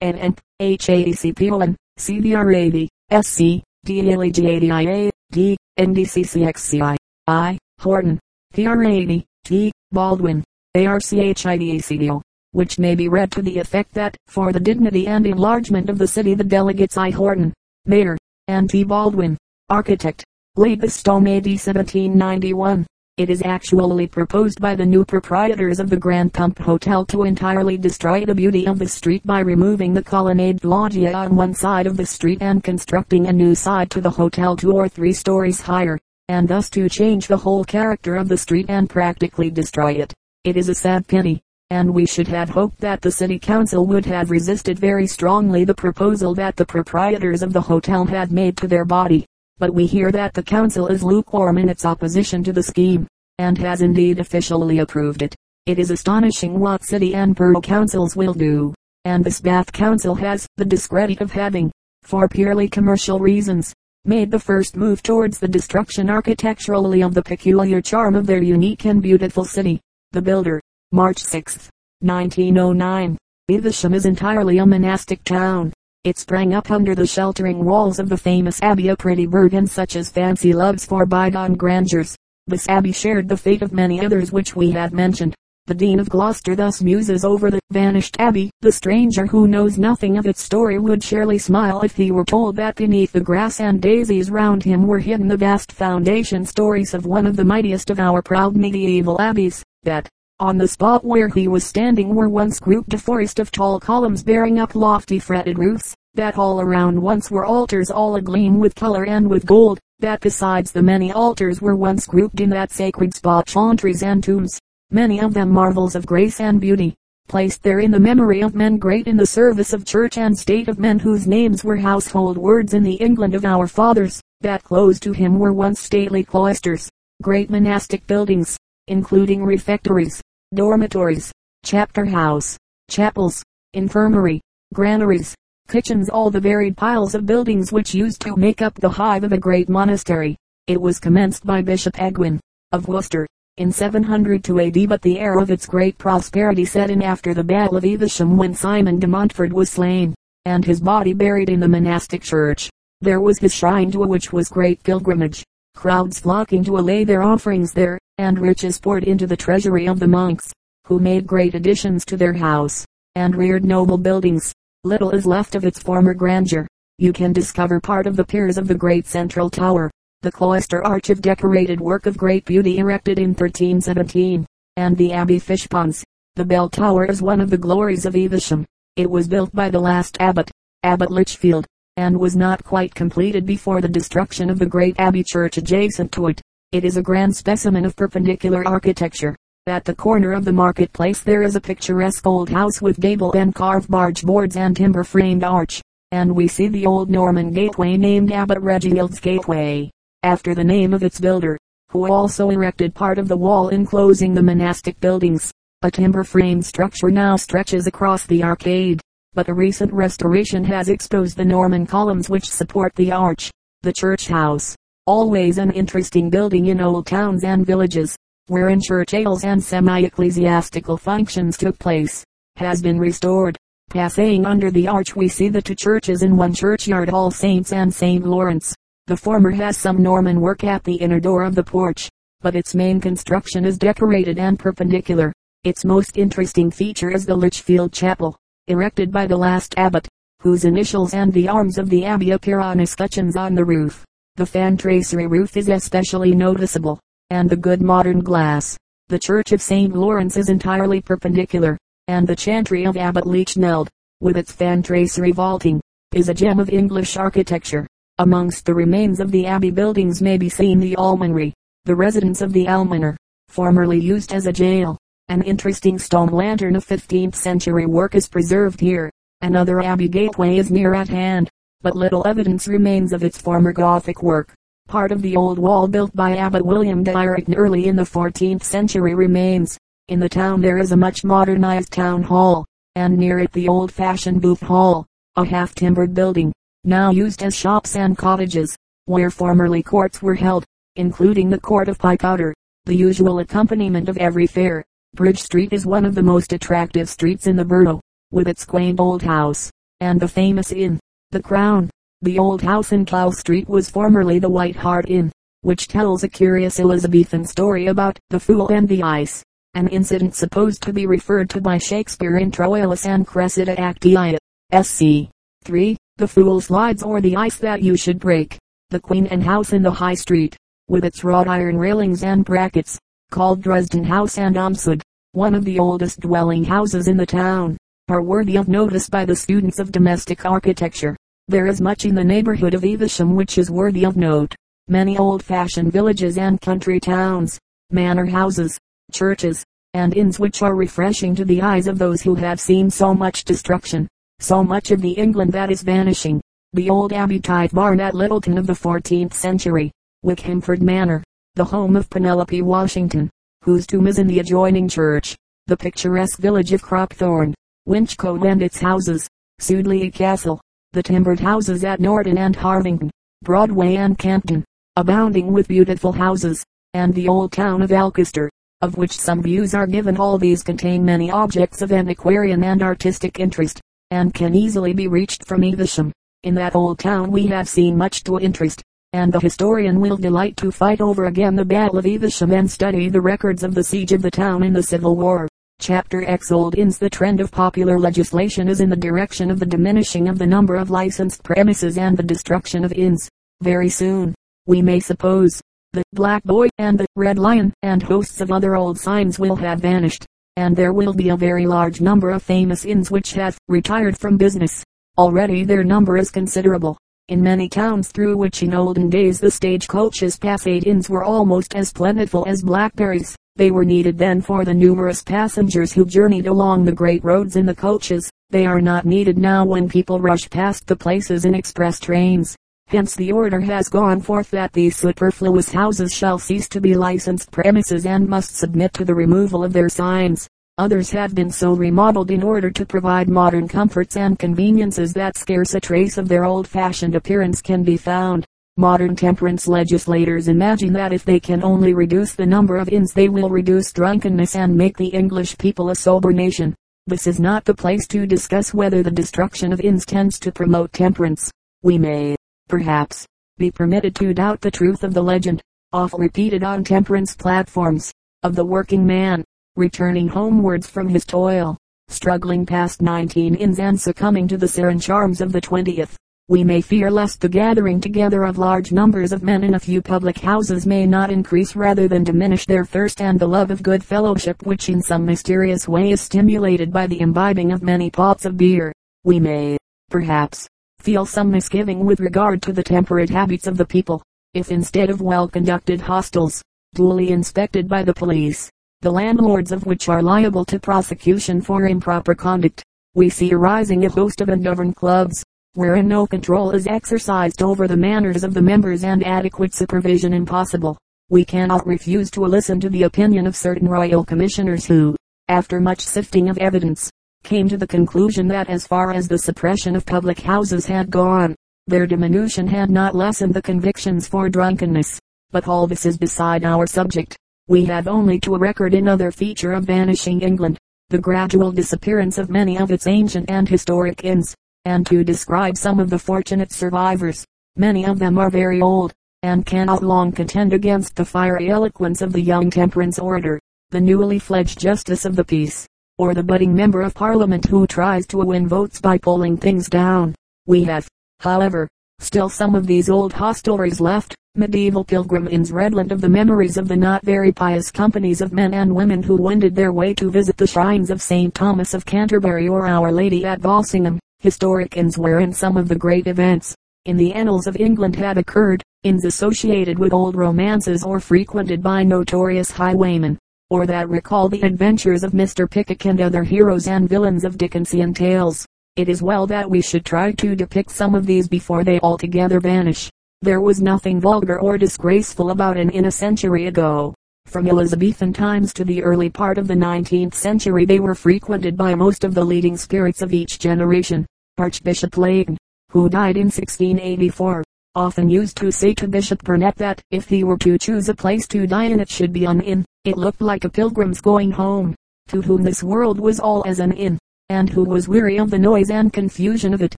and 0.00 0.18
and 0.18 0.40
HACPON, 0.60 1.76
CBRAV, 2.00 2.88
SC, 3.12 3.62
DLEGADIA, 3.86 5.12
D, 5.30 5.56
NDCCXCI, 5.78 6.96
I, 7.28 7.58
Horton, 7.84 8.18
PRAD, 8.54 9.24
T, 9.44 9.70
Baldwin, 9.92 10.42
ARCHIDACDO, 10.74 12.22
which 12.52 12.78
may 12.78 12.94
be 12.94 13.08
read 13.08 13.30
to 13.32 13.42
the 13.42 13.58
effect 13.58 13.92
that, 13.92 14.16
for 14.26 14.52
the 14.52 14.58
dignity 14.60 15.06
and 15.06 15.26
enlargement 15.26 15.90
of 15.90 15.98
the 15.98 16.06
city 16.06 16.34
the 16.34 16.42
delegates 16.42 16.96
I. 16.96 17.10
Horton, 17.10 17.52
Mayor, 17.84 18.16
and 18.48 18.70
T. 18.70 18.84
Baldwin, 18.84 19.36
Architect, 19.68 20.24
laid 20.56 20.80
the 20.80 20.88
stone 20.88 21.26
AD 21.26 21.44
1791. 21.44 22.86
It 23.18 23.28
is 23.28 23.42
actually 23.44 24.06
proposed 24.06 24.62
by 24.62 24.74
the 24.74 24.86
new 24.86 25.04
proprietors 25.04 25.78
of 25.78 25.90
the 25.90 25.96
Grand 25.98 26.32
Pump 26.32 26.58
Hotel 26.58 27.04
to 27.04 27.24
entirely 27.24 27.76
destroy 27.76 28.24
the 28.24 28.34
beauty 28.34 28.66
of 28.66 28.78
the 28.78 28.88
street 28.88 29.26
by 29.26 29.40
removing 29.40 29.92
the 29.92 30.02
colonnade 30.02 30.64
loggia 30.64 31.12
on 31.12 31.36
one 31.36 31.52
side 31.52 31.86
of 31.86 31.98
the 31.98 32.06
street 32.06 32.38
and 32.40 32.64
constructing 32.64 33.26
a 33.26 33.32
new 33.32 33.54
side 33.54 33.90
to 33.90 34.00
the 34.00 34.10
hotel 34.10 34.56
two 34.56 34.72
or 34.72 34.88
three 34.88 35.12
stories 35.12 35.60
higher, 35.60 35.98
and 36.28 36.48
thus 36.48 36.70
to 36.70 36.88
change 36.88 37.26
the 37.26 37.36
whole 37.36 37.64
character 37.64 38.16
of 38.16 38.28
the 38.28 38.36
street 38.36 38.66
and 38.68 38.90
practically 38.90 39.50
destroy 39.50 39.92
it. 39.92 40.12
It 40.44 40.56
is 40.56 40.68
a 40.68 40.74
sad 40.74 41.06
pity, 41.06 41.42
and 41.70 41.92
we 41.92 42.06
should 42.06 42.28
have 42.28 42.50
hoped 42.50 42.78
that 42.80 43.00
the 43.00 43.10
city 43.10 43.38
council 43.38 43.86
would 43.86 44.06
have 44.06 44.30
resisted 44.30 44.78
very 44.78 45.06
strongly 45.06 45.64
the 45.64 45.74
proposal 45.74 46.34
that 46.34 46.56
the 46.56 46.66
proprietors 46.66 47.42
of 47.42 47.52
the 47.52 47.60
hotel 47.60 48.04
had 48.04 48.32
made 48.32 48.56
to 48.58 48.66
their 48.66 48.84
body 48.84 49.26
but 49.58 49.72
we 49.72 49.86
hear 49.86 50.10
that 50.10 50.34
the 50.34 50.42
council 50.42 50.88
is 50.88 51.04
lukewarm 51.04 51.58
in 51.58 51.68
its 51.68 51.84
opposition 51.84 52.42
to 52.42 52.52
the 52.52 52.62
scheme, 52.62 53.06
and 53.38 53.56
has 53.56 53.82
indeed 53.82 54.18
officially 54.18 54.80
approved 54.80 55.22
it. 55.22 55.34
It 55.66 55.78
is 55.78 55.90
astonishing 55.90 56.58
what 56.58 56.84
city 56.84 57.14
and 57.14 57.36
borough 57.36 57.60
councils 57.60 58.16
will 58.16 58.34
do, 58.34 58.74
and 59.04 59.24
this 59.24 59.40
Bath 59.40 59.72
council 59.72 60.14
has 60.16 60.46
the 60.56 60.64
discredit 60.64 61.20
of 61.20 61.30
having, 61.30 61.70
for 62.02 62.28
purely 62.28 62.68
commercial 62.68 63.20
reasons, 63.20 63.72
made 64.06 64.30
the 64.30 64.38
first 64.38 64.76
move 64.76 65.02
towards 65.02 65.38
the 65.38 65.48
destruction 65.48 66.10
architecturally 66.10 67.02
of 67.02 67.14
the 67.14 67.22
peculiar 67.22 67.80
charm 67.80 68.14
of 68.14 68.26
their 68.26 68.42
unique 68.42 68.84
and 68.84 69.00
beautiful 69.00 69.44
city. 69.44 69.80
The 70.12 70.20
builder, 70.20 70.60
March 70.92 71.18
6, 71.18 71.70
1909. 72.00 73.16
Evesham 73.50 73.94
is 73.94 74.04
entirely 74.04 74.58
a 74.58 74.66
monastic 74.66 75.24
town. 75.24 75.72
It 76.04 76.18
sprang 76.18 76.52
up 76.52 76.70
under 76.70 76.94
the 76.94 77.06
sheltering 77.06 77.64
walls 77.64 77.98
of 77.98 78.10
the 78.10 78.16
famous 78.18 78.60
abbey 78.62 78.88
a 78.88 78.96
pretty 78.96 79.26
burden 79.26 79.66
such 79.66 79.96
as 79.96 80.10
fancy 80.10 80.52
loves 80.52 80.84
for 80.84 81.06
bygone 81.06 81.54
grandeurs. 81.54 82.14
This 82.46 82.68
abbey 82.68 82.92
shared 82.92 83.26
the 83.26 83.38
fate 83.38 83.62
of 83.62 83.72
many 83.72 84.04
others 84.04 84.30
which 84.30 84.54
we 84.54 84.70
have 84.72 84.92
mentioned. 84.92 85.34
The 85.66 85.74
Dean 85.74 85.98
of 85.98 86.10
Gloucester 86.10 86.54
thus 86.54 86.82
muses 86.82 87.24
over 87.24 87.50
the 87.50 87.58
vanished 87.70 88.16
abbey. 88.18 88.50
The 88.60 88.70
stranger 88.70 89.24
who 89.24 89.48
knows 89.48 89.78
nothing 89.78 90.18
of 90.18 90.26
its 90.26 90.42
story 90.42 90.78
would 90.78 91.02
surely 91.02 91.38
smile 91.38 91.80
if 91.80 91.96
he 91.96 92.10
were 92.10 92.26
told 92.26 92.56
that 92.56 92.74
beneath 92.74 93.12
the 93.12 93.22
grass 93.22 93.60
and 93.60 93.80
daisies 93.80 94.30
round 94.30 94.62
him 94.62 94.86
were 94.86 94.98
hidden 94.98 95.26
the 95.26 95.38
vast 95.38 95.72
foundation 95.72 96.44
stories 96.44 96.92
of 96.92 97.06
one 97.06 97.24
of 97.24 97.36
the 97.36 97.46
mightiest 97.46 97.88
of 97.88 97.98
our 97.98 98.20
proud 98.20 98.54
medieval 98.56 99.18
abbeys, 99.18 99.62
that, 99.84 100.06
on 100.38 100.58
the 100.58 100.68
spot 100.68 101.02
where 101.02 101.30
he 101.30 101.48
was 101.48 101.64
standing 101.64 102.14
were 102.14 102.28
once 102.28 102.60
grouped 102.60 102.92
a 102.92 102.98
forest 102.98 103.38
of 103.38 103.50
tall 103.50 103.80
columns 103.80 104.22
bearing 104.22 104.58
up 104.58 104.74
lofty 104.74 105.18
fretted 105.18 105.58
roofs, 105.58 105.94
that 106.12 106.36
all 106.36 106.60
around 106.60 107.00
once 107.00 107.30
were 107.30 107.46
altars 107.46 107.90
all 107.90 108.20
agleam 108.20 108.58
with 108.58 108.74
color 108.74 109.06
and 109.06 109.26
with 109.26 109.46
gold, 109.46 109.80
that 109.98 110.20
besides 110.20 110.72
the 110.72 110.82
many 110.82 111.10
altars 111.10 111.62
were 111.62 111.74
once 111.74 112.06
grouped 112.06 112.42
in 112.42 112.50
that 112.50 112.70
sacred 112.70 113.14
spot 113.14 113.46
chantries 113.46 114.02
and 114.02 114.22
tombs, 114.22 114.60
many 114.94 115.20
of 115.20 115.34
them 115.34 115.50
marvels 115.50 115.96
of 115.96 116.06
grace 116.06 116.40
and 116.40 116.60
beauty, 116.60 116.94
placed 117.26 117.64
there 117.64 117.80
in 117.80 117.90
the 117.90 117.98
memory 117.98 118.42
of 118.42 118.54
men 118.54 118.78
great 118.78 119.08
in 119.08 119.16
the 119.16 119.26
service 119.26 119.72
of 119.72 119.84
church 119.84 120.16
and 120.16 120.38
state 120.38 120.68
of 120.68 120.78
men 120.78 121.00
whose 121.00 121.26
names 121.26 121.64
were 121.64 121.76
household 121.76 122.38
words 122.38 122.74
in 122.74 122.84
the 122.84 122.94
England 122.94 123.34
of 123.34 123.44
our 123.44 123.66
fathers, 123.66 124.22
that 124.40 124.62
close 124.62 125.00
to 125.00 125.10
him 125.10 125.36
were 125.36 125.52
once 125.52 125.80
stately 125.80 126.22
cloisters, 126.22 126.88
great 127.22 127.50
monastic 127.50 128.06
buildings, 128.06 128.56
including 128.86 129.44
refectories, 129.44 130.22
dormitories, 130.54 131.32
chapter 131.64 132.04
house, 132.04 132.56
chapels, 132.88 133.42
infirmary, 133.72 134.40
granaries, 134.72 135.34
kitchens 135.68 136.08
all 136.08 136.30
the 136.30 136.40
varied 136.40 136.76
piles 136.76 137.16
of 137.16 137.26
buildings 137.26 137.72
which 137.72 137.94
used 137.94 138.20
to 138.20 138.36
make 138.36 138.62
up 138.62 138.74
the 138.74 138.88
hive 138.88 139.24
of 139.24 139.32
a 139.32 139.38
great 139.38 139.68
monastery. 139.68 140.36
It 140.68 140.80
was 140.80 141.00
commenced 141.00 141.44
by 141.44 141.62
Bishop 141.62 141.94
Egwin, 141.94 142.38
of 142.70 142.86
Worcester, 142.86 143.26
in 143.56 143.70
702 143.70 144.58
AD 144.58 144.88
but 144.88 145.00
the 145.02 145.20
era 145.20 145.40
of 145.40 145.48
its 145.48 145.64
great 145.64 145.96
prosperity 145.96 146.64
set 146.64 146.90
in 146.90 147.00
after 147.00 147.32
the 147.32 147.44
battle 147.44 147.76
of 147.76 147.84
Evesham 147.84 148.36
when 148.36 148.52
Simon 148.52 148.98
de 148.98 149.06
Montfort 149.06 149.52
was 149.52 149.70
slain, 149.70 150.12
and 150.44 150.64
his 150.64 150.80
body 150.80 151.12
buried 151.12 151.48
in 151.48 151.60
the 151.60 151.68
monastic 151.68 152.20
church. 152.20 152.68
There 153.00 153.20
was 153.20 153.38
his 153.38 153.54
shrine 153.54 153.92
to 153.92 154.00
which 154.00 154.32
was 154.32 154.48
great 154.48 154.82
pilgrimage 154.82 155.44
crowds 155.76 156.18
flocking 156.18 156.64
to 156.64 156.78
allay 156.78 157.04
their 157.04 157.22
offerings 157.22 157.72
there, 157.72 157.96
and 158.18 158.40
riches 158.40 158.80
poured 158.80 159.04
into 159.04 159.26
the 159.26 159.36
treasury 159.36 159.86
of 159.86 160.00
the 160.00 160.08
monks, 160.08 160.52
who 160.86 160.98
made 160.98 161.24
great 161.24 161.54
additions 161.54 162.04
to 162.06 162.16
their 162.16 162.32
house, 162.32 162.84
and 163.14 163.36
reared 163.36 163.64
noble 163.64 163.98
buildings. 163.98 164.52
Little 164.82 165.12
is 165.12 165.26
left 165.26 165.54
of 165.54 165.64
its 165.64 165.78
former 165.78 166.12
grandeur. 166.12 166.66
You 166.98 167.12
can 167.12 167.32
discover 167.32 167.80
part 167.80 168.08
of 168.08 168.16
the 168.16 168.24
piers 168.24 168.58
of 168.58 168.66
the 168.66 168.74
great 168.74 169.06
central 169.06 169.48
tower, 169.48 169.92
the 170.24 170.32
cloister 170.32 170.82
arch 170.82 171.10
of 171.10 171.20
decorated 171.20 171.78
work 171.78 172.06
of 172.06 172.16
great 172.16 172.46
beauty 172.46 172.78
erected 172.78 173.18
in 173.18 173.34
1317, 173.34 174.46
and 174.78 174.96
the 174.96 175.12
abbey 175.12 175.38
fish 175.38 175.68
ponds. 175.68 176.02
The 176.36 176.46
bell 176.46 176.70
tower 176.70 177.04
is 177.04 177.20
one 177.20 177.42
of 177.42 177.50
the 177.50 177.58
glories 177.58 178.06
of 178.06 178.16
Evesham. 178.16 178.64
It 178.96 179.10
was 179.10 179.28
built 179.28 179.54
by 179.54 179.68
the 179.68 179.78
last 179.78 180.16
abbot, 180.20 180.50
Abbot 180.82 181.10
Lichfield, 181.10 181.66
and 181.98 182.18
was 182.18 182.34
not 182.36 182.64
quite 182.64 182.94
completed 182.94 183.44
before 183.44 183.82
the 183.82 183.88
destruction 183.88 184.48
of 184.48 184.58
the 184.58 184.64
great 184.64 184.98
abbey 184.98 185.22
church 185.22 185.58
adjacent 185.58 186.10
to 186.12 186.28
it. 186.28 186.40
It 186.72 186.86
is 186.86 186.96
a 186.96 187.02
grand 187.02 187.36
specimen 187.36 187.84
of 187.84 187.94
perpendicular 187.94 188.66
architecture. 188.66 189.36
At 189.66 189.84
the 189.84 189.94
corner 189.94 190.32
of 190.32 190.46
the 190.46 190.54
marketplace 190.54 191.20
there 191.20 191.42
is 191.42 191.54
a 191.54 191.60
picturesque 191.60 192.26
old 192.26 192.48
house 192.48 192.80
with 192.80 192.98
gable 192.98 193.32
and 193.32 193.54
carved 193.54 193.90
barge 193.90 194.22
boards 194.22 194.56
and 194.56 194.74
timber 194.74 195.04
framed 195.04 195.44
arch, 195.44 195.82
and 196.12 196.34
we 196.34 196.48
see 196.48 196.68
the 196.68 196.86
old 196.86 197.10
Norman 197.10 197.52
gateway 197.52 197.98
named 197.98 198.32
Abbot 198.32 198.60
Reginald's 198.60 199.20
Gateway, 199.20 199.90
after 200.24 200.56
the 200.56 200.64
name 200.64 200.92
of 200.92 201.04
its 201.04 201.20
builder, 201.20 201.56
who 201.90 202.10
also 202.10 202.50
erected 202.50 202.92
part 202.92 203.18
of 203.18 203.28
the 203.28 203.36
wall 203.36 203.68
enclosing 203.68 204.34
the 204.34 204.42
monastic 204.42 204.98
buildings. 204.98 205.52
A 205.82 205.90
timber 205.90 206.24
frame 206.24 206.62
structure 206.62 207.12
now 207.12 207.36
stretches 207.36 207.86
across 207.86 208.26
the 208.26 208.42
arcade 208.42 209.00
but 209.34 209.48
a 209.48 209.54
recent 209.54 209.92
restoration 209.92 210.62
has 210.62 210.88
exposed 210.88 211.36
the 211.36 211.44
Norman 211.44 211.86
columns 211.86 212.30
which 212.30 212.48
support 212.48 212.94
the 212.94 213.10
arch. 213.10 213.50
The 213.82 213.92
church 213.92 214.28
house, 214.28 214.76
always 215.06 215.58
an 215.58 215.72
interesting 215.72 216.30
building 216.30 216.66
in 216.66 216.80
old 216.80 217.06
towns 217.06 217.42
and 217.42 217.66
villages, 217.66 218.16
wherein 218.46 218.80
church 218.80 219.12
ales 219.12 219.44
and 219.44 219.62
semi-ecclesiastical 219.62 220.96
functions 220.96 221.56
took 221.56 221.78
place, 221.78 222.24
has 222.56 222.80
been 222.80 222.98
restored. 222.98 223.56
Passing 223.90 224.46
under 224.46 224.70
the 224.70 224.88
arch 224.88 225.14
we 225.14 225.28
see 225.28 225.48
the 225.48 225.60
two 225.60 225.74
churches 225.74 226.22
in 226.22 226.36
one 226.36 226.54
churchyard 226.54 227.10
All 227.10 227.30
Saints 227.30 227.72
and 227.72 227.92
St. 227.92 228.24
Lawrence. 228.24 228.74
The 229.06 229.16
former 229.18 229.50
has 229.50 229.76
some 229.76 230.02
Norman 230.02 230.40
work 230.40 230.64
at 230.64 230.82
the 230.82 230.94
inner 230.94 231.20
door 231.20 231.42
of 231.42 231.54
the 231.54 231.62
porch, 231.62 232.08
but 232.40 232.56
its 232.56 232.74
main 232.74 233.02
construction 233.02 233.66
is 233.66 233.76
decorated 233.76 234.38
and 234.38 234.58
perpendicular. 234.58 235.30
Its 235.62 235.84
most 235.84 236.16
interesting 236.16 236.70
feature 236.70 237.10
is 237.10 237.26
the 237.26 237.36
Lichfield 237.36 237.92
Chapel, 237.92 238.34
erected 238.66 239.12
by 239.12 239.26
the 239.26 239.36
last 239.36 239.74
abbot, 239.76 240.08
whose 240.40 240.64
initials 240.64 241.12
and 241.12 241.30
the 241.34 241.46
arms 241.46 241.76
of 241.76 241.90
the 241.90 242.06
abbey 242.06 242.30
appear 242.30 242.60
on 242.60 242.80
escutcheons 242.80 243.36
on 243.36 243.54
the 243.54 243.64
roof. 243.64 244.06
The 244.36 244.46
fan 244.46 244.78
tracery 244.78 245.26
roof 245.26 245.54
is 245.58 245.68
especially 245.68 246.34
noticeable, 246.34 246.98
and 247.28 247.50
the 247.50 247.58
good 247.58 247.82
modern 247.82 248.20
glass. 248.20 248.74
The 249.08 249.18
church 249.18 249.52
of 249.52 249.60
St. 249.60 249.94
Lawrence 249.94 250.38
is 250.38 250.48
entirely 250.48 251.02
perpendicular, 251.02 251.76
and 252.08 252.26
the 252.26 252.34
chantry 252.34 252.84
of 252.84 252.96
Abbot 252.96 253.26
Lichfield, 253.26 253.90
with 254.22 254.38
its 254.38 254.50
fan 254.50 254.82
tracery 254.82 255.32
vaulting, 255.32 255.78
is 256.14 256.30
a 256.30 256.34
gem 256.34 256.58
of 256.58 256.70
English 256.70 257.18
architecture. 257.18 257.86
Amongst 258.18 258.64
the 258.64 258.74
remains 258.74 259.18
of 259.18 259.32
the 259.32 259.44
abbey 259.44 259.72
buildings 259.72 260.22
may 260.22 260.38
be 260.38 260.48
seen 260.48 260.78
the 260.78 260.94
almonry, 260.94 261.52
the 261.84 261.96
residence 261.96 262.42
of 262.42 262.52
the 262.52 262.68
almoner, 262.68 263.16
formerly 263.48 263.98
used 263.98 264.32
as 264.32 264.46
a 264.46 264.52
jail. 264.52 264.96
An 265.28 265.42
interesting 265.42 265.98
stone 265.98 266.28
lantern 266.28 266.76
of 266.76 266.86
15th 266.86 267.34
century 267.34 267.86
work 267.86 268.14
is 268.14 268.28
preserved 268.28 268.78
here. 268.78 269.10
Another 269.40 269.82
abbey 269.82 270.06
gateway 270.06 270.58
is 270.58 270.70
near 270.70 270.94
at 270.94 271.08
hand, 271.08 271.50
but 271.82 271.96
little 271.96 272.24
evidence 272.24 272.68
remains 272.68 273.12
of 273.12 273.24
its 273.24 273.40
former 273.40 273.72
Gothic 273.72 274.22
work. 274.22 274.54
Part 274.86 275.10
of 275.10 275.20
the 275.20 275.34
old 275.34 275.58
wall 275.58 275.88
built 275.88 276.14
by 276.14 276.36
Abbot 276.36 276.64
William 276.64 277.02
de 277.02 277.12
early 277.56 277.86
in 277.86 277.96
the 277.96 278.02
14th 278.02 278.62
century 278.62 279.16
remains. 279.16 279.76
In 280.06 280.20
the 280.20 280.28
town 280.28 280.60
there 280.60 280.78
is 280.78 280.92
a 280.92 280.96
much 280.96 281.24
modernized 281.24 281.90
town 281.90 282.22
hall, 282.22 282.64
and 282.94 283.18
near 283.18 283.40
it 283.40 283.50
the 283.50 283.66
old-fashioned 283.66 284.40
booth 284.40 284.60
hall, 284.60 285.04
a 285.34 285.44
half-timbered 285.44 286.14
building, 286.14 286.52
now 286.84 287.10
used 287.10 287.42
as 287.42 287.56
shops 287.56 287.96
and 287.96 288.16
cottages, 288.16 288.76
where 289.06 289.30
formerly 289.30 289.82
courts 289.82 290.22
were 290.22 290.34
held, 290.34 290.64
including 290.96 291.50
the 291.50 291.60
court 291.60 291.88
of 291.88 291.98
pie 291.98 292.16
powder, 292.16 292.54
the 292.84 292.94
usual 292.94 293.38
accompaniment 293.38 294.08
of 294.08 294.18
every 294.18 294.46
fair. 294.46 294.84
Bridge 295.14 295.40
Street 295.40 295.72
is 295.72 295.86
one 295.86 296.04
of 296.04 296.14
the 296.14 296.22
most 296.22 296.52
attractive 296.52 297.08
streets 297.08 297.46
in 297.46 297.56
the 297.56 297.64
borough, 297.64 298.00
with 298.30 298.48
its 298.48 298.64
quaint 298.64 299.00
old 299.00 299.22
house, 299.22 299.70
and 300.00 300.20
the 300.20 300.28
famous 300.28 300.72
inn, 300.72 300.98
the 301.30 301.42
Crown. 301.42 301.88
The 302.22 302.38
old 302.38 302.62
house 302.62 302.92
in 302.92 303.06
Cow 303.06 303.30
Street 303.30 303.68
was 303.68 303.90
formerly 303.90 304.38
the 304.38 304.48
White 304.48 304.76
Hart 304.76 305.08
Inn, 305.08 305.30
which 305.62 305.88
tells 305.88 306.24
a 306.24 306.28
curious 306.28 306.80
Elizabethan 306.80 307.44
story 307.44 307.86
about 307.86 308.18
the 308.30 308.40
Fool 308.40 308.68
and 308.68 308.88
the 308.88 309.02
Ice, 309.02 309.42
an 309.74 309.88
incident 309.88 310.34
supposed 310.34 310.82
to 310.82 310.92
be 310.92 311.06
referred 311.06 311.48
to 311.50 311.60
by 311.60 311.78
Shakespeare 311.78 312.38
in 312.38 312.50
Troilus 312.50 313.06
and 313.06 313.26
Cressida 313.26 313.76
Actea. 313.76 314.36
SC. 314.72 315.30
3. 315.64 315.96
The 316.16 316.28
Fool 316.28 316.60
slides 316.60 317.02
or 317.02 317.20
the 317.20 317.34
ice 317.34 317.56
that 317.56 317.82
you 317.82 317.96
should 317.96 318.20
break. 318.20 318.56
The 318.90 319.00
Queen 319.00 319.26
and 319.26 319.42
House 319.42 319.72
in 319.72 319.82
the 319.82 319.90
High 319.90 320.14
Street, 320.14 320.56
with 320.86 321.04
its 321.04 321.24
wrought 321.24 321.48
iron 321.48 321.76
railings 321.76 322.22
and 322.22 322.44
brackets, 322.44 323.00
called 323.32 323.60
Dresden 323.60 324.04
House 324.04 324.38
and 324.38 324.54
Amsud, 324.54 325.02
one 325.32 325.56
of 325.56 325.64
the 325.64 325.80
oldest 325.80 326.20
dwelling 326.20 326.62
houses 326.62 327.08
in 327.08 327.16
the 327.16 327.26
town, 327.26 327.76
are 328.08 328.22
worthy 328.22 328.56
of 328.56 328.68
notice 328.68 329.08
by 329.08 329.24
the 329.24 329.34
students 329.34 329.80
of 329.80 329.90
domestic 329.90 330.46
architecture. 330.46 331.16
There 331.48 331.66
is 331.66 331.80
much 331.80 332.04
in 332.04 332.14
the 332.14 332.22
neighborhood 332.22 332.74
of 332.74 332.84
Evesham 332.84 333.34
which 333.34 333.58
is 333.58 333.68
worthy 333.68 334.04
of 334.04 334.16
note. 334.16 334.54
Many 334.86 335.18
old-fashioned 335.18 335.90
villages 335.90 336.38
and 336.38 336.60
country 336.60 337.00
towns, 337.00 337.58
manor 337.90 338.26
houses, 338.26 338.78
churches, 339.10 339.64
and 339.94 340.16
inns 340.16 340.38
which 340.38 340.62
are 340.62 340.76
refreshing 340.76 341.34
to 341.34 341.44
the 341.44 341.60
eyes 341.60 341.88
of 341.88 341.98
those 341.98 342.22
who 342.22 342.36
have 342.36 342.60
seen 342.60 342.88
so 342.88 343.14
much 343.14 343.42
destruction, 343.42 344.06
so 344.44 344.62
much 344.62 344.90
of 344.90 345.00
the 345.00 345.12
England 345.12 345.52
that 345.52 345.70
is 345.70 345.80
vanishing. 345.80 346.38
The 346.74 346.90
old 346.90 347.14
Abbey 347.14 347.40
Tithe 347.40 347.72
barn 347.72 347.98
at 347.98 348.14
Littleton 348.14 348.58
of 348.58 348.66
the 348.66 348.74
14th 348.74 349.32
century, 349.32 349.90
Wickhamford 350.22 350.82
Manor, 350.82 351.24
the 351.54 351.64
home 351.64 351.96
of 351.96 352.10
Penelope 352.10 352.60
Washington, 352.60 353.30
whose 353.62 353.86
tomb 353.86 354.06
is 354.06 354.18
in 354.18 354.26
the 354.26 354.40
adjoining 354.40 354.86
church. 354.86 355.34
The 355.66 355.78
picturesque 355.78 356.38
village 356.38 356.74
of 356.74 356.82
Cropthorne, 356.82 357.54
Winchcote 357.88 358.46
and 358.46 358.60
its 358.60 358.78
houses, 358.78 359.26
Sudeley 359.62 360.12
Castle, 360.12 360.60
the 360.92 361.02
timbered 361.02 361.40
houses 361.40 361.82
at 361.82 362.00
Norton 362.00 362.36
and 362.36 362.54
Harvington, 362.54 363.10
Broadway 363.42 363.96
and 363.96 364.18
Campden, 364.18 364.62
abounding 364.96 365.54
with 365.54 365.68
beautiful 365.68 366.12
houses, 366.12 366.62
and 366.92 367.14
the 367.14 367.28
old 367.28 367.50
town 367.50 367.80
of 367.80 367.92
Alcester, 367.92 368.50
of 368.82 368.98
which 368.98 369.18
some 369.18 369.42
views 369.42 369.74
are 369.74 369.86
given. 369.86 370.18
All 370.18 370.36
these 370.36 370.62
contain 370.62 371.02
many 371.02 371.30
objects 371.30 371.80
of 371.80 371.92
antiquarian 371.92 372.62
and 372.62 372.82
artistic 372.82 373.40
interest, 373.40 373.80
and 374.10 374.34
can 374.34 374.54
easily 374.54 374.92
be 374.92 375.08
reached 375.08 375.46
from 375.46 375.64
Evesham. 375.64 376.12
In 376.42 376.54
that 376.54 376.74
old 376.74 376.98
town 376.98 377.30
we 377.30 377.46
have 377.46 377.68
seen 377.68 377.96
much 377.96 378.24
to 378.24 378.38
interest, 378.38 378.82
and 379.12 379.32
the 379.32 379.40
historian 379.40 380.00
will 380.00 380.16
delight 380.16 380.56
to 380.58 380.70
fight 380.70 381.00
over 381.00 381.26
again 381.26 381.54
the 381.54 381.64
Battle 381.64 381.98
of 381.98 382.06
Evesham 382.06 382.52
and 382.52 382.70
study 382.70 383.08
the 383.08 383.20
records 383.20 383.62
of 383.62 383.74
the 383.74 383.84
siege 383.84 384.12
of 384.12 384.22
the 384.22 384.30
town 384.30 384.62
in 384.62 384.72
the 384.72 384.82
Civil 384.82 385.16
War. 385.16 385.48
Chapter 385.80 386.24
X 386.28 386.52
Old 386.52 386.76
Inns 386.76 386.98
The 386.98 387.10
trend 387.10 387.40
of 387.40 387.50
popular 387.50 387.98
legislation 387.98 388.68
is 388.68 388.80
in 388.80 388.88
the 388.88 388.96
direction 388.96 389.50
of 389.50 389.58
the 389.58 389.66
diminishing 389.66 390.28
of 390.28 390.38
the 390.38 390.46
number 390.46 390.76
of 390.76 390.90
licensed 390.90 391.42
premises 391.42 391.98
and 391.98 392.16
the 392.16 392.22
destruction 392.22 392.84
of 392.84 392.92
inns. 392.92 393.28
Very 393.62 393.88
soon, 393.88 394.34
we 394.66 394.82
may 394.82 395.00
suppose, 395.00 395.60
the 395.92 396.02
Black 396.12 396.42
Boy 396.42 396.68
and 396.78 396.98
the 396.98 397.06
Red 397.16 397.38
Lion 397.38 397.72
and 397.82 398.02
hosts 398.02 398.40
of 398.40 398.50
other 398.50 398.74
old 398.74 398.98
signs 398.98 399.38
will 399.38 399.56
have 399.56 399.80
vanished, 399.80 400.26
and 400.56 400.76
there 400.76 400.92
will 400.92 401.12
be 401.12 401.30
a 401.30 401.36
very 401.36 401.66
large 401.66 402.00
number 402.00 402.30
of 402.30 402.42
famous 402.42 402.84
inns 402.84 403.10
which 403.10 403.32
have 403.32 403.58
retired 403.68 404.16
from 404.16 404.36
business. 404.36 404.84
Already 405.18 405.64
their 405.64 405.84
number 405.84 406.16
is 406.16 406.30
considerable. 406.30 406.96
In 407.28 407.42
many 407.42 407.68
towns 407.68 408.12
through 408.12 408.36
which 408.36 408.62
in 408.62 408.74
olden 408.74 409.08
days 409.08 409.40
the 409.40 409.50
stage 409.50 409.88
coaches 409.88 410.36
passed 410.36 410.66
inns 410.66 411.08
were 411.08 411.24
almost 411.24 411.74
as 411.74 411.92
plentiful 411.92 412.44
as 412.46 412.62
blackberries. 412.62 413.34
They 413.56 413.70
were 413.70 413.84
needed 413.84 414.18
then 414.18 414.40
for 414.40 414.64
the 414.64 414.74
numerous 414.74 415.22
passengers 415.22 415.92
who 415.92 416.04
journeyed 416.04 416.46
along 416.46 416.84
the 416.84 416.92
great 416.92 417.24
roads 417.24 417.56
in 417.56 417.66
the 417.66 417.74
coaches. 417.74 418.28
They 418.50 418.66
are 418.66 418.80
not 418.80 419.06
needed 419.06 419.38
now 419.38 419.64
when 419.64 419.88
people 419.88 420.20
rush 420.20 420.50
past 420.50 420.86
the 420.86 420.96
places 420.96 421.44
in 421.44 421.54
express 421.54 421.98
trains. 421.98 422.56
Hence 422.94 423.16
the 423.16 423.32
order 423.32 423.58
has 423.58 423.88
gone 423.88 424.20
forth 424.20 424.52
that 424.52 424.72
these 424.72 424.96
superfluous 424.96 425.72
houses 425.72 426.12
shall 426.12 426.38
cease 426.38 426.68
to 426.68 426.80
be 426.80 426.94
licensed 426.94 427.50
premises 427.50 428.06
and 428.06 428.24
must 428.24 428.54
submit 428.54 428.92
to 428.92 429.04
the 429.04 429.16
removal 429.16 429.64
of 429.64 429.72
their 429.72 429.88
signs. 429.88 430.48
Others 430.78 431.10
have 431.10 431.34
been 431.34 431.50
so 431.50 431.72
remodeled 431.72 432.30
in 432.30 432.44
order 432.44 432.70
to 432.70 432.86
provide 432.86 433.28
modern 433.28 433.66
comforts 433.66 434.16
and 434.16 434.38
conveniences 434.38 435.12
that 435.14 435.36
scarce 435.36 435.74
a 435.74 435.80
trace 435.80 436.18
of 436.18 436.28
their 436.28 436.44
old-fashioned 436.44 437.16
appearance 437.16 437.60
can 437.60 437.82
be 437.82 437.96
found. 437.96 438.46
Modern 438.76 439.16
temperance 439.16 439.66
legislators 439.66 440.46
imagine 440.46 440.92
that 440.92 441.12
if 441.12 441.24
they 441.24 441.40
can 441.40 441.64
only 441.64 441.94
reduce 441.94 442.34
the 442.34 442.46
number 442.46 442.76
of 442.76 442.88
inns 442.90 443.12
they 443.12 443.28
will 443.28 443.50
reduce 443.50 443.92
drunkenness 443.92 444.54
and 444.54 444.72
make 444.72 444.96
the 444.96 445.08
English 445.08 445.58
people 445.58 445.90
a 445.90 445.96
sober 445.96 446.32
nation. 446.32 446.76
This 447.08 447.26
is 447.26 447.40
not 447.40 447.64
the 447.64 447.74
place 447.74 448.06
to 448.06 448.24
discuss 448.24 448.72
whether 448.72 449.02
the 449.02 449.10
destruction 449.10 449.72
of 449.72 449.80
inns 449.80 450.06
tends 450.06 450.38
to 450.38 450.52
promote 450.52 450.92
temperance. 450.92 451.50
We 451.82 451.98
may, 451.98 452.36
perhaps, 452.68 453.26
be 453.58 453.70
permitted 453.70 454.14
to 454.16 454.34
doubt 454.34 454.60
the 454.60 454.70
truth 454.70 455.04
of 455.04 455.14
the 455.14 455.22
legend, 455.22 455.62
oft 455.92 456.14
repeated 456.18 456.64
on 456.64 456.82
temperance 456.82 457.36
platforms, 457.36 458.12
of 458.42 458.54
the 458.56 458.64
working 458.64 459.06
man, 459.06 459.44
returning 459.76 460.28
homewards 460.28 460.88
from 460.88 461.08
his 461.08 461.24
toil, 461.24 461.76
struggling 462.08 462.66
past 462.66 463.00
nineteen 463.00 463.54
inns 463.54 463.78
and 463.78 464.00
succumbing 464.00 464.48
to 464.48 464.56
the 464.56 464.66
sarin 464.66 465.00
charms 465.00 465.40
of 465.40 465.52
the 465.52 465.60
twentieth. 465.60 466.16
We 466.46 466.62
may 466.62 466.82
fear 466.82 467.10
lest 467.10 467.40
the 467.40 467.48
gathering 467.48 468.02
together 468.02 468.44
of 468.44 468.58
large 468.58 468.92
numbers 468.92 469.32
of 469.32 469.42
men 469.42 469.64
in 469.64 469.74
a 469.74 469.80
few 469.80 470.02
public 470.02 470.38
houses 470.38 470.86
may 470.86 471.06
not 471.06 471.30
increase 471.30 471.74
rather 471.74 472.06
than 472.06 472.22
diminish 472.22 472.66
their 472.66 472.84
thirst 472.84 473.22
and 473.22 473.40
the 473.40 473.48
love 473.48 473.70
of 473.70 473.82
good 473.82 474.04
fellowship 474.04 474.62
which 474.66 474.90
in 474.90 475.00
some 475.00 475.24
mysterious 475.24 475.88
way 475.88 476.10
is 476.10 476.20
stimulated 476.20 476.92
by 476.92 477.06
the 477.06 477.20
imbibing 477.20 477.72
of 477.72 477.82
many 477.82 478.10
pots 478.10 478.44
of 478.44 478.58
beer. 478.58 478.92
We 479.24 479.40
may, 479.40 479.78
perhaps, 480.10 480.68
feel 481.04 481.26
some 481.26 481.50
misgiving 481.50 482.06
with 482.06 482.18
regard 482.18 482.62
to 482.62 482.72
the 482.72 482.82
temperate 482.82 483.28
habits 483.28 483.66
of 483.66 483.76
the 483.76 483.84
people, 483.84 484.22
if 484.54 484.70
instead 484.70 485.10
of 485.10 485.20
well 485.20 485.46
conducted 485.46 486.00
hostels, 486.00 486.62
duly 486.94 487.30
inspected 487.30 487.86
by 487.86 488.02
the 488.02 488.14
police, 488.14 488.70
the 489.02 489.10
landlords 489.10 489.70
of 489.70 489.84
which 489.84 490.08
are 490.08 490.22
liable 490.22 490.64
to 490.64 490.78
prosecution 490.78 491.60
for 491.60 491.86
improper 491.86 492.34
conduct. 492.34 492.82
We 493.14 493.28
see 493.28 493.52
arising 493.52 494.06
a 494.06 494.10
host 494.10 494.40
of 494.40 494.48
ungoverned 494.48 494.96
clubs, 494.96 495.44
wherein 495.74 496.08
no 496.08 496.26
control 496.26 496.70
is 496.70 496.86
exercised 496.86 497.62
over 497.62 497.86
the 497.86 497.98
manners 497.98 498.42
of 498.42 498.54
the 498.54 498.62
members 498.62 499.04
and 499.04 499.22
adequate 499.26 499.74
supervision 499.74 500.32
impossible. 500.32 500.96
We 501.28 501.44
cannot 501.44 501.86
refuse 501.86 502.30
to 502.30 502.40
listen 502.40 502.80
to 502.80 502.88
the 502.88 503.02
opinion 503.02 503.46
of 503.46 503.56
certain 503.56 503.88
royal 503.88 504.24
commissioners 504.24 504.86
who, 504.86 505.14
after 505.48 505.80
much 505.80 506.00
sifting 506.00 506.48
of 506.48 506.56
evidence, 506.56 507.10
came 507.44 507.68
to 507.68 507.76
the 507.76 507.86
conclusion 507.86 508.48
that 508.48 508.68
as 508.68 508.86
far 508.86 509.12
as 509.12 509.28
the 509.28 509.38
suppression 509.38 509.94
of 509.94 510.04
public 510.04 510.40
houses 510.40 510.86
had 510.86 511.10
gone, 511.10 511.54
their 511.86 512.06
diminution 512.06 512.66
had 512.66 512.90
not 512.90 513.14
lessened 513.14 513.52
the 513.54 513.62
convictions 513.62 514.26
for 514.26 514.48
drunkenness. 514.48 515.20
But 515.52 515.68
all 515.68 515.86
this 515.86 516.06
is 516.06 516.18
beside 516.18 516.64
our 516.64 516.86
subject. 516.86 517.36
We 517.68 517.84
have 517.84 518.08
only 518.08 518.40
to 518.40 518.56
record 518.56 518.94
another 518.94 519.30
feature 519.30 519.72
of 519.72 519.84
vanishing 519.84 520.40
England, 520.40 520.78
the 521.10 521.18
gradual 521.18 521.70
disappearance 521.70 522.38
of 522.38 522.50
many 522.50 522.78
of 522.78 522.90
its 522.90 523.06
ancient 523.06 523.50
and 523.50 523.68
historic 523.68 524.24
inns, 524.24 524.54
and 524.86 525.06
to 525.06 525.22
describe 525.22 525.76
some 525.76 526.00
of 526.00 526.10
the 526.10 526.18
fortunate 526.18 526.72
survivors. 526.72 527.44
Many 527.76 528.06
of 528.06 528.18
them 528.18 528.38
are 528.38 528.50
very 528.50 528.80
old, 528.80 529.12
and 529.42 529.66
cannot 529.66 530.02
long 530.02 530.32
contend 530.32 530.72
against 530.72 531.14
the 531.14 531.24
fiery 531.24 531.70
eloquence 531.70 532.22
of 532.22 532.32
the 532.32 532.40
young 532.40 532.70
temperance 532.70 533.18
orator, 533.18 533.60
the 533.90 534.00
newly 534.00 534.38
fledged 534.38 534.78
justice 534.78 535.24
of 535.24 535.36
the 535.36 535.44
peace, 535.44 535.86
or 536.18 536.34
the 536.34 536.42
budding 536.42 536.74
member 536.74 537.02
of 537.02 537.14
parliament 537.14 537.64
who 537.66 537.86
tries 537.86 538.26
to 538.28 538.38
win 538.38 538.68
votes 538.68 539.00
by 539.00 539.18
pulling 539.18 539.56
things 539.56 539.88
down. 539.88 540.34
We 540.66 540.84
have, 540.84 541.08
however, 541.40 541.88
still 542.20 542.48
some 542.48 542.74
of 542.74 542.86
these 542.86 543.10
old 543.10 543.32
hostelries 543.32 544.00
left, 544.00 544.34
medieval 544.54 545.02
pilgrim 545.02 545.48
inns 545.48 545.72
redolent 545.72 546.12
of 546.12 546.20
the 546.20 546.28
memories 546.28 546.76
of 546.76 546.86
the 546.86 546.96
not 546.96 547.24
very 547.24 547.50
pious 547.50 547.90
companies 547.90 548.40
of 548.40 548.52
men 548.52 548.74
and 548.74 548.94
women 548.94 549.22
who 549.22 549.36
wended 549.36 549.74
their 549.74 549.92
way 549.92 550.14
to 550.14 550.30
visit 550.30 550.56
the 550.56 550.66
shrines 550.66 551.10
of 551.10 551.20
St. 551.20 551.52
Thomas 551.52 551.94
of 551.94 552.06
Canterbury 552.06 552.68
or 552.68 552.86
Our 552.86 553.10
Lady 553.10 553.44
at 553.44 553.62
Walsingham, 553.62 554.20
historic 554.38 554.96
inns 554.96 555.18
wherein 555.18 555.52
some 555.52 555.76
of 555.76 555.88
the 555.88 555.96
great 555.96 556.28
events 556.28 556.76
in 557.06 557.16
the 557.18 557.34
annals 557.34 557.66
of 557.66 557.76
England 557.76 558.16
had 558.16 558.38
occurred, 558.38 558.82
inns 559.02 559.26
associated 559.26 559.98
with 559.98 560.14
old 560.14 560.36
romances 560.36 561.04
or 561.04 561.20
frequented 561.20 561.82
by 561.82 562.02
notorious 562.02 562.70
highwaymen, 562.70 563.38
or 563.74 563.86
that 563.86 564.08
recall 564.08 564.48
the 564.48 564.62
adventures 564.62 565.24
of 565.24 565.32
Mr. 565.32 565.68
Pickwick 565.68 566.04
and 566.06 566.20
other 566.20 566.44
heroes 566.44 566.86
and 566.86 567.08
villains 567.08 567.42
of 567.42 567.58
Dickensian 567.58 568.14
tales. 568.14 568.64
It 568.94 569.08
is 569.08 569.20
well 569.20 569.48
that 569.48 569.68
we 569.68 569.82
should 569.82 570.04
try 570.04 570.30
to 570.30 570.54
depict 570.54 570.92
some 570.92 571.16
of 571.16 571.26
these 571.26 571.48
before 571.48 571.82
they 571.82 571.98
altogether 571.98 572.60
vanish. 572.60 573.10
There 573.42 573.60
was 573.60 573.82
nothing 573.82 574.20
vulgar 574.20 574.60
or 574.60 574.78
disgraceful 574.78 575.50
about 575.50 575.76
an 575.76 575.90
inn 575.90 576.04
a 576.04 576.12
century 576.12 576.68
ago. 576.68 577.16
From 577.46 577.66
Elizabethan 577.66 578.32
times 578.32 578.72
to 578.74 578.84
the 578.84 579.02
early 579.02 579.28
part 579.28 579.58
of 579.58 579.66
the 579.66 579.74
19th 579.74 580.34
century 580.34 580.84
they 580.84 581.00
were 581.00 581.16
frequented 581.16 581.76
by 581.76 581.96
most 581.96 582.22
of 582.22 582.32
the 582.32 582.44
leading 582.44 582.76
spirits 582.76 583.22
of 583.22 583.34
each 583.34 583.58
generation. 583.58 584.24
Archbishop 584.56 585.16
Leighton, 585.16 585.58
who 585.90 586.08
died 586.08 586.36
in 586.36 586.44
1684, 586.44 587.63
often 587.94 588.28
used 588.28 588.56
to 588.56 588.72
say 588.72 588.92
to 588.94 589.06
Bishop 589.06 589.42
Burnet 589.44 589.76
that 589.76 590.00
if 590.10 590.28
he 590.28 590.42
were 590.42 590.58
to 590.58 590.76
choose 590.78 591.08
a 591.08 591.14
place 591.14 591.46
to 591.48 591.66
die 591.66 591.84
in 591.84 592.00
it 592.00 592.10
should 592.10 592.32
be 592.32 592.44
an 592.44 592.60
inn. 592.60 592.84
It 593.04 593.16
looked 593.16 593.40
like 593.40 593.64
a 593.64 593.68
pilgrim's 593.68 594.20
going 594.20 594.50
home, 594.50 594.94
to 595.28 595.42
whom 595.42 595.62
this 595.62 595.82
world 595.82 596.18
was 596.18 596.40
all 596.40 596.64
as 596.66 596.80
an 596.80 596.92
inn. 596.92 597.18
and 597.50 597.68
who 597.68 597.84
was 597.84 598.08
weary 598.08 598.38
of 598.38 598.50
the 598.50 598.58
noise 598.58 598.90
and 598.90 599.12
confusion 599.12 599.74
of 599.74 599.82
it. 599.82 599.94